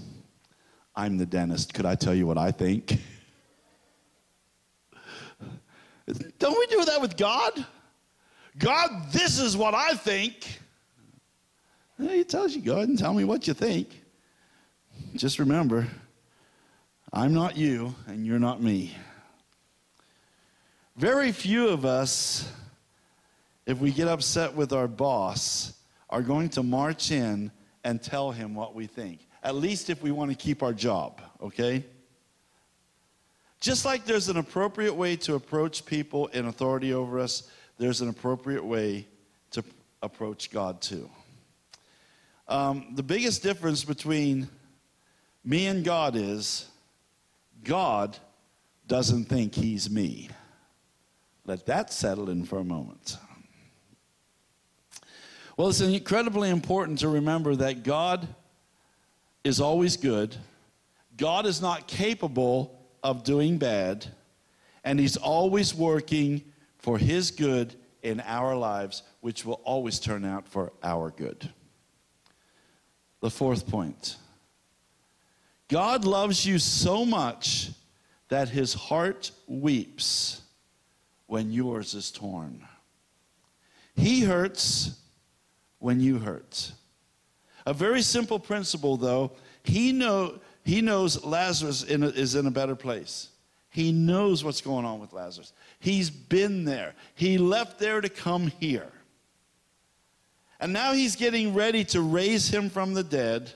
I'm 0.95 1.17
the 1.17 1.25
dentist. 1.25 1.73
Could 1.73 1.85
I 1.85 1.95
tell 1.95 2.13
you 2.13 2.27
what 2.27 2.37
I 2.37 2.51
think? 2.51 2.99
Don't 6.39 6.57
we 6.57 6.67
do 6.67 6.85
that 6.85 7.01
with 7.01 7.17
God? 7.17 7.65
God, 8.57 9.11
this 9.11 9.39
is 9.39 9.57
what 9.57 9.73
I 9.73 9.95
think. 9.95 10.59
He 11.97 12.23
tells 12.23 12.55
you, 12.55 12.61
go 12.61 12.75
ahead 12.75 12.89
and 12.89 12.99
tell 12.99 13.13
me 13.13 13.23
what 13.23 13.47
you 13.47 13.53
think. 13.53 14.03
Just 15.15 15.39
remember, 15.39 15.87
I'm 17.11 17.33
not 17.33 17.57
you 17.57 17.95
and 18.07 18.25
you're 18.25 18.39
not 18.39 18.61
me. 18.61 18.95
Very 20.97 21.31
few 21.31 21.69
of 21.69 21.85
us, 21.85 22.49
if 23.65 23.79
we 23.79 23.91
get 23.91 24.07
upset 24.07 24.53
with 24.53 24.73
our 24.73 24.87
boss, 24.87 25.73
are 26.09 26.21
going 26.21 26.49
to 26.49 26.63
march 26.63 27.11
in 27.11 27.51
and 27.83 28.01
tell 28.01 28.31
him 28.31 28.55
what 28.55 28.75
we 28.75 28.87
think. 28.87 29.27
At 29.43 29.55
least 29.55 29.89
if 29.89 30.01
we 30.01 30.11
want 30.11 30.31
to 30.31 30.37
keep 30.37 30.63
our 30.63 30.73
job, 30.73 31.21
okay? 31.41 31.83
Just 33.65 33.83
like 33.83 34.05
there's 34.05 34.29
an 34.29 34.37
appropriate 34.37 34.93
way 34.93 35.15
to 35.15 35.33
approach 35.33 35.87
people 35.87 36.27
in 36.27 36.45
authority 36.45 36.93
over 36.93 37.19
us, 37.19 37.49
there's 37.79 37.99
an 37.99 38.09
appropriate 38.09 38.63
way 38.63 39.07
to 39.49 39.63
approach 40.03 40.51
God 40.51 40.81
too. 40.81 41.09
Um, 42.47 42.93
the 42.93 43.01
biggest 43.01 43.41
difference 43.41 43.83
between 43.83 44.49
me 45.43 45.65
and 45.65 45.83
God 45.83 46.15
is 46.15 46.67
God 47.63 48.15
doesn't 48.87 49.25
think 49.25 49.55
he's 49.55 49.89
me. 49.89 50.29
Let 51.47 51.65
that 51.65 51.91
settle 51.91 52.29
in 52.29 52.45
for 52.45 52.59
a 52.59 52.63
moment. 52.63 53.17
Well, 55.57 55.69
it's 55.69 55.81
incredibly 55.81 56.51
important 56.51 56.99
to 56.99 57.09
remember 57.09 57.55
that 57.55 57.81
God 57.81 58.27
is 59.43 59.59
always 59.59 59.97
good. 59.97 60.35
God 61.17 61.47
is 61.47 61.63
not 61.63 61.87
capable 61.87 62.74
of 63.05 63.23
doing 63.23 63.59
bad, 63.59 64.07
and 64.83 64.99
He's 64.99 65.15
always 65.15 65.75
working 65.75 66.43
for 66.79 66.97
His 66.97 67.29
good 67.29 67.75
in 68.01 68.19
our 68.21 68.55
lives, 68.55 69.03
which 69.21 69.45
will 69.45 69.61
always 69.63 69.99
turn 69.99 70.25
out 70.25 70.47
for 70.47 70.73
our 70.81 71.11
good. 71.11 71.53
The 73.21 73.29
fourth 73.29 73.67
point 73.67 74.17
God 75.67 76.03
loves 76.03 76.47
you 76.47 76.57
so 76.57 77.05
much 77.05 77.69
that 78.29 78.49
His 78.49 78.73
heart 78.73 79.29
weeps 79.45 80.41
when 81.27 81.51
yours 81.51 81.93
is 81.93 82.09
torn. 82.09 82.67
He 83.95 84.21
hurts 84.21 84.99
when 85.77 85.99
you 85.99 86.17
hurt. 86.17 86.71
A 87.67 87.73
very 87.73 88.01
simple 88.01 88.39
principle, 88.39 88.97
though. 88.97 89.33
He 89.63 89.91
know 89.91 90.39
he 90.65 90.81
knows 90.81 91.23
Lazarus 91.23 91.83
in 91.83 92.01
a, 92.01 92.07
is 92.07 92.33
in 92.33 92.47
a 92.47 92.51
better 92.51 92.75
place. 92.75 93.29
He 93.69 93.91
knows 93.91 94.43
what's 94.43 94.61
going 94.61 94.83
on 94.83 94.99
with 94.99 95.13
Lazarus. 95.13 95.53
He's 95.79 96.09
been 96.09 96.65
there. 96.65 96.95
He 97.13 97.37
left 97.37 97.77
there 97.77 98.01
to 98.01 98.09
come 98.09 98.47
here. 98.59 98.91
And 100.59 100.73
now 100.73 100.93
he's 100.93 101.15
getting 101.15 101.53
ready 101.53 101.83
to 101.85 102.01
raise 102.01 102.51
him 102.51 102.71
from 102.71 102.95
the 102.95 103.03
dead. 103.03 103.51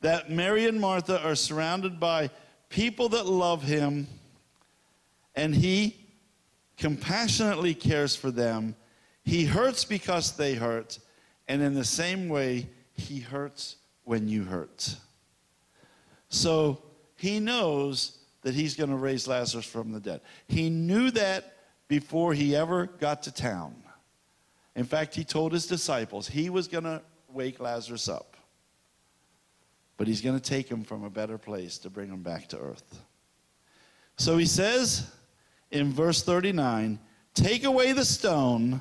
That 0.00 0.30
Mary 0.30 0.66
and 0.66 0.80
Martha 0.80 1.20
are 1.26 1.34
surrounded 1.34 1.98
by 1.98 2.30
people 2.68 3.08
that 3.08 3.26
love 3.26 3.64
him, 3.64 4.06
and 5.34 5.54
he 5.54 5.96
compassionately 6.76 7.74
cares 7.74 8.14
for 8.14 8.30
them. 8.30 8.76
He 9.24 9.44
hurts 9.44 9.84
because 9.84 10.36
they 10.36 10.54
hurt, 10.54 11.00
and 11.48 11.60
in 11.62 11.74
the 11.74 11.84
same 11.84 12.28
way, 12.28 12.68
he 12.92 13.18
hurts 13.18 13.76
when 14.04 14.28
you 14.28 14.44
hurt. 14.44 14.94
So 16.30 16.80
he 17.16 17.38
knows 17.38 18.16
that 18.42 18.54
he's 18.54 18.74
going 18.74 18.88
to 18.88 18.96
raise 18.96 19.28
Lazarus 19.28 19.66
from 19.66 19.92
the 19.92 20.00
dead. 20.00 20.22
He 20.48 20.70
knew 20.70 21.10
that 21.10 21.56
before 21.88 22.32
he 22.32 22.56
ever 22.56 22.86
got 22.86 23.24
to 23.24 23.32
town. 23.32 23.74
In 24.74 24.84
fact, 24.84 25.14
he 25.14 25.24
told 25.24 25.52
his 25.52 25.66
disciples 25.66 26.28
he 26.28 26.48
was 26.48 26.68
going 26.68 26.84
to 26.84 27.02
wake 27.28 27.60
Lazarus 27.60 28.08
up. 28.08 28.36
But 29.96 30.06
he's 30.06 30.22
going 30.22 30.38
to 30.38 30.42
take 30.42 30.68
him 30.68 30.84
from 30.84 31.04
a 31.04 31.10
better 31.10 31.36
place 31.36 31.76
to 31.78 31.90
bring 31.90 32.08
him 32.08 32.22
back 32.22 32.48
to 32.48 32.58
earth. 32.58 33.02
So 34.16 34.38
he 34.38 34.46
says 34.46 35.12
in 35.70 35.92
verse 35.92 36.22
39 36.22 36.98
Take 37.34 37.64
away 37.64 37.92
the 37.92 38.04
stone. 38.04 38.80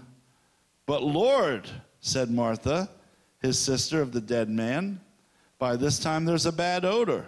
But 0.86 1.04
Lord, 1.04 1.70
said 2.00 2.32
Martha, 2.32 2.90
his 3.42 3.60
sister 3.60 4.02
of 4.02 4.12
the 4.12 4.22
dead 4.22 4.50
man, 4.50 5.02
by 5.60 5.76
this 5.76 6.00
time 6.00 6.26
there's 6.26 6.46
a 6.46 6.52
bad 6.52 6.84
odor 6.84 7.26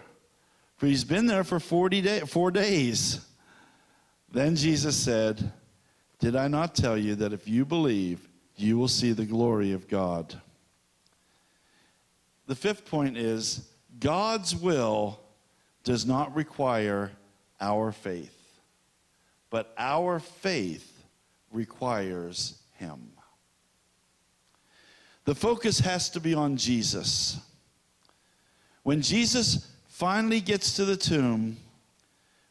for 0.81 0.87
he's 0.87 1.03
been 1.03 1.27
there 1.27 1.43
for 1.43 1.59
40 1.59 2.01
day, 2.01 2.19
four 2.21 2.49
days. 2.49 3.23
Then 4.31 4.55
Jesus 4.55 4.97
said, 4.97 5.53
Did 6.17 6.35
I 6.35 6.47
not 6.47 6.73
tell 6.73 6.97
you 6.97 7.13
that 7.17 7.33
if 7.33 7.47
you 7.47 7.65
believe, 7.65 8.27
you 8.55 8.79
will 8.79 8.87
see 8.87 9.11
the 9.11 9.27
glory 9.27 9.73
of 9.73 9.87
God? 9.87 10.41
The 12.47 12.55
fifth 12.55 12.85
point 12.85 13.15
is 13.15 13.69
God's 13.99 14.55
will 14.55 15.19
does 15.83 16.07
not 16.07 16.35
require 16.35 17.11
our 17.59 17.91
faith, 17.91 18.59
but 19.51 19.71
our 19.77 20.17
faith 20.19 21.03
requires 21.51 22.59
him. 22.79 23.11
The 25.25 25.35
focus 25.35 25.77
has 25.81 26.09
to 26.09 26.19
be 26.19 26.33
on 26.33 26.57
Jesus. 26.57 27.39
When 28.81 29.03
Jesus 29.03 29.70
finally 30.01 30.41
gets 30.41 30.73
to 30.73 30.83
the 30.83 30.97
tomb, 30.97 31.55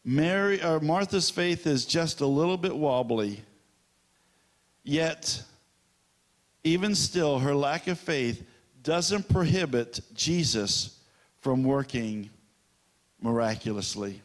Mary 0.04 0.62
or 0.62 0.78
Martha's 0.78 1.30
faith 1.30 1.66
is 1.66 1.84
just 1.84 2.20
a 2.20 2.26
little 2.26 2.56
bit 2.56 2.76
wobbly. 2.76 3.42
Yet, 4.84 5.42
even 6.62 6.94
still, 6.94 7.40
her 7.40 7.52
lack 7.52 7.88
of 7.88 7.98
faith 7.98 8.46
doesn't 8.84 9.28
prohibit 9.28 9.98
Jesus 10.14 11.00
from 11.40 11.64
working 11.64 12.30
miraculously. 13.20 14.22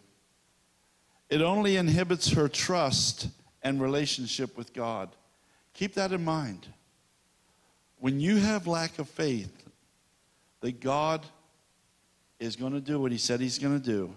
It 1.28 1.42
only 1.42 1.78
inhibits 1.78 2.30
her 2.30 2.48
trust 2.48 3.30
and 3.64 3.82
relationship 3.82 4.56
with 4.56 4.72
God. 4.72 5.10
Keep 5.74 5.96
that 5.96 6.12
in 6.12 6.24
mind. 6.24 6.68
When 7.98 8.20
you 8.20 8.38
have 8.38 8.68
lack 8.68 9.00
of 9.00 9.10
faith 9.10 9.64
that 10.62 10.80
God 10.80 11.26
is 12.40 12.56
going 12.56 12.74
to 12.74 12.82
do 12.82 13.00
what 13.00 13.12
he 13.12 13.18
said 13.18 13.40
he's 13.40 13.60
going 13.60 13.80
to 13.80 13.86
do, 13.86 14.14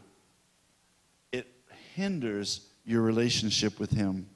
it 1.33 1.46
hinders 1.94 2.66
your 2.85 3.02
relationship 3.02 3.78
with 3.78 3.90
him. 3.90 4.28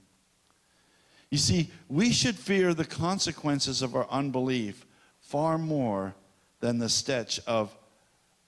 You 1.31 1.39
see, 1.39 1.71
we 1.89 2.13
should 2.13 2.37
fear 2.37 2.75
the 2.75 2.85
consequences 2.85 3.81
of 3.81 3.95
our 3.95 4.07
unbelief 4.11 4.85
far 5.21 5.57
more 5.57 6.15
than 6.61 6.79
the 6.79 6.89
stench 6.89 7.41
of 7.47 7.75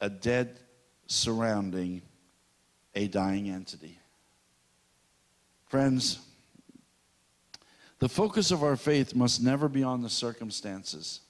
a 0.01 0.11
dead 0.11 0.61
surrounding 1.07 2.03
a 2.95 3.09
dying 3.09 3.49
entity. 3.49 3.99
Friends, 5.67 6.21
the 7.99 8.09
focus 8.09 8.51
of 8.51 8.63
our 8.63 8.77
faith 8.77 9.15
must 9.15 9.43
never 9.43 9.69
be 9.69 9.83
on 9.83 10.03
the 10.03 10.11
circumstances. 10.11 11.21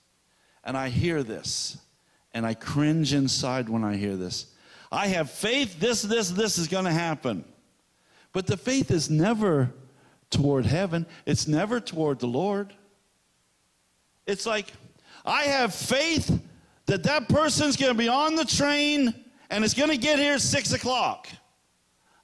And 0.64 0.77
I 0.77 0.88
hear 0.88 1.23
this, 1.23 1.79
and 2.35 2.44
I 2.44 2.55
cringe 2.55 3.14
inside 3.14 3.68
when 3.68 3.85
I 3.85 3.97
hear 3.97 4.16
this. 4.16 4.47
I 4.92 5.07
have 5.07 5.31
faith, 5.31 5.81
this, 5.81 6.03
this, 6.03 6.31
this 6.31 6.59
is 6.59 6.68
going 6.68 6.85
to 6.85 6.92
happen. 6.92 7.44
But 8.33 8.47
the 8.47 8.57
faith 8.57 8.90
is 8.90 9.09
never 9.09 9.73
toward 10.31 10.66
heaven, 10.66 11.07
it's 11.25 11.47
never 11.47 11.81
toward 11.81 12.18
the 12.18 12.27
Lord. 12.27 12.75
It's 14.27 14.47
like, 14.47 14.73
I 15.25 15.44
have 15.44 15.75
faith 15.75 16.40
that 16.87 17.05
that 17.05 17.29
person's 17.29 17.77
going 17.77 17.92
to 17.92 17.99
be 17.99 18.09
on 18.09 18.35
the 18.35 18.44
train 18.44 19.14
and 19.51 19.64
it's 19.64 19.75
going 19.75 19.90
to 19.90 19.97
get 19.97 20.18
here 20.18 20.35
at 20.35 20.40
six 20.40 20.73
o'clock. 20.73 21.29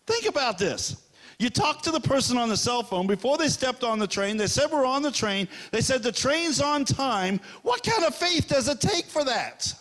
Think 0.07 0.27
about 0.27 0.59
this. 0.59 1.09
You 1.39 1.49
talked 1.49 1.85
to 1.85 1.91
the 1.91 2.01
person 2.01 2.37
on 2.37 2.49
the 2.49 2.57
cell 2.57 2.83
phone 2.83 3.07
before 3.07 3.39
they 3.39 3.49
stepped 3.49 3.85
on 3.85 3.99
the 3.99 4.07
train. 4.07 4.37
They 4.37 4.47
said, 4.47 4.71
We're 4.71 4.85
on 4.85 5.03
the 5.03 5.11
train. 5.11 5.49
They 5.71 5.81
said, 5.81 6.03
The 6.03 6.13
train's 6.13 6.61
on 6.61 6.85
time. 6.85 7.41
What 7.63 7.83
kind 7.83 8.05
of 8.05 8.15
faith 8.15 8.49
does 8.49 8.69
it 8.69 8.81
take 8.81 9.07
for 9.07 9.25
that? 9.25 9.73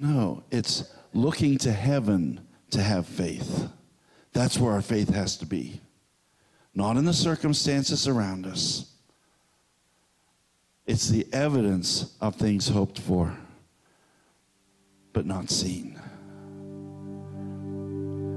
No, 0.00 0.42
it's 0.50 0.84
looking 1.12 1.58
to 1.58 1.70
heaven 1.70 2.40
to 2.70 2.82
have 2.82 3.06
faith. 3.06 3.68
That's 4.32 4.56
where 4.58 4.72
our 4.72 4.80
faith 4.80 5.10
has 5.10 5.36
to 5.38 5.46
be, 5.46 5.82
not 6.74 6.96
in 6.96 7.04
the 7.04 7.12
circumstances 7.12 8.08
around 8.08 8.46
us. 8.46 8.90
It's 10.86 11.08
the 11.10 11.26
evidence 11.34 12.16
of 12.20 12.34
things 12.36 12.66
hoped 12.66 12.98
for, 12.98 13.36
but 15.12 15.26
not 15.26 15.50
seen. 15.50 16.00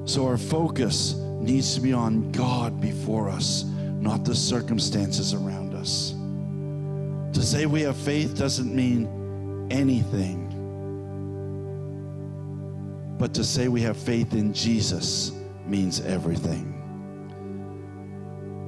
So 0.06 0.28
our 0.28 0.38
focus 0.38 1.14
needs 1.40 1.76
to 1.76 1.82
be 1.82 1.94
on 1.94 2.30
God 2.34 2.82
before 2.82 3.30
us, 3.30 3.64
not 3.64 4.26
the 4.26 4.36
circumstances 4.36 5.34
around 5.34 5.74
us. 5.74 6.12
To 7.38 7.42
say 7.42 7.66
we 7.68 7.84
have 7.84 7.96
faith 7.96 8.38
doesn't 8.38 8.76
mean 8.76 9.68
anything. 9.72 10.43
But 13.18 13.34
to 13.36 13.44
say 13.44 13.68
we 13.68 13.82
have 13.82 13.98
faith 13.98 14.34
in 14.34 14.54
Jesus 14.54 15.32
means 15.66 16.02
everything. 16.02 16.70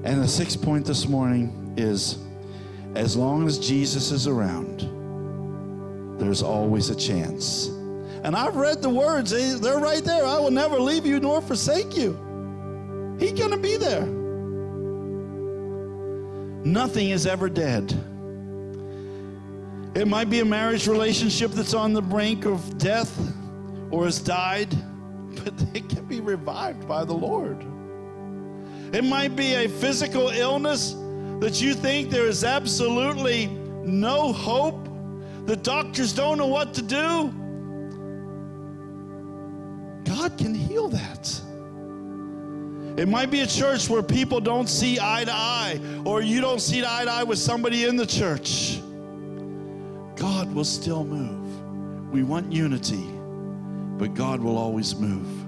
And 0.06 0.22
the 0.22 0.28
sixth 0.28 0.62
point 0.62 0.86
this 0.86 1.08
morning 1.08 1.74
is 1.78 2.20
as 2.96 3.18
long 3.18 3.48
as 3.48 3.60
Jesus 3.60 4.12
is 4.12 4.28
around, 4.28 4.82
there's 6.20 6.44
always 6.44 6.90
a 6.90 6.96
chance 6.96 7.70
and 8.26 8.36
I've 8.36 8.56
read 8.56 8.82
the 8.82 8.90
words, 8.90 9.30
they're 9.30 9.78
right 9.78 10.04
there. 10.04 10.26
I 10.26 10.40
will 10.40 10.50
never 10.50 10.80
leave 10.80 11.06
you 11.06 11.20
nor 11.20 11.42
forsake 11.42 11.96
you. 11.96 12.14
He's 13.20 13.34
going 13.34 13.52
to 13.52 13.58
be 13.58 13.78
there. 13.78 14.08
Nothing 16.66 17.12
is 17.12 17.28
ever 17.28 17.50
dead. 17.50 17.92
It 19.94 20.08
might 20.08 20.32
be 20.32 20.40
a 20.40 20.46
marriage 20.46 20.88
relationship 20.88 21.52
that's 21.52 21.76
on 21.76 21.94
the 21.94 22.02
brink 22.02 22.46
of 22.46 22.80
death 22.80 23.16
or 23.96 24.04
has 24.04 24.20
died, 24.20 24.70
but 25.44 25.54
it 25.74 25.88
can 25.88 26.04
be 26.06 26.20
revived 26.20 26.86
by 26.86 27.06
the 27.06 27.14
Lord. 27.14 27.66
It 28.94 29.06
might 29.06 29.38
be 29.38 29.54
a 29.54 29.70
physical 29.70 30.30
illness 30.30 30.96
that 31.40 31.62
you 31.62 31.74
think 31.74 32.10
there 32.10 32.28
is 32.28 32.44
absolutely 32.44 33.48
no 33.48 34.34
hope. 34.34 34.90
The 35.46 35.56
doctors 35.56 36.12
don't 36.12 36.38
know 36.38 36.48
what 36.48 36.74
to 36.74 36.82
do. 36.82 37.34
God 40.04 40.38
can 40.38 40.54
heal 40.54 40.90
that. 40.90 41.42
It 43.00 43.08
might 43.08 43.32
be 43.32 43.42
a 43.42 43.48
church 43.48 43.90
where 43.90 44.04
people 44.04 44.42
don't 44.42 44.68
see 44.68 45.00
eye 45.00 45.24
to 45.24 45.34
eye, 45.34 45.80
or 46.04 46.22
you 46.22 46.42
don't 46.42 46.60
see 46.60 46.84
eye 46.86 47.06
to 47.06 47.12
eye 47.12 47.24
with 47.24 47.40
somebody 47.40 47.86
in 47.86 47.96
the 47.96 48.06
church. 48.06 48.82
God 50.18 50.54
will 50.54 50.66
still 50.66 51.06
move. 51.06 52.12
We 52.12 52.24
want 52.24 52.52
unity, 52.52 53.06
but 53.98 54.14
God 54.14 54.42
will 54.42 54.58
always 54.58 54.96
move. 54.96 55.45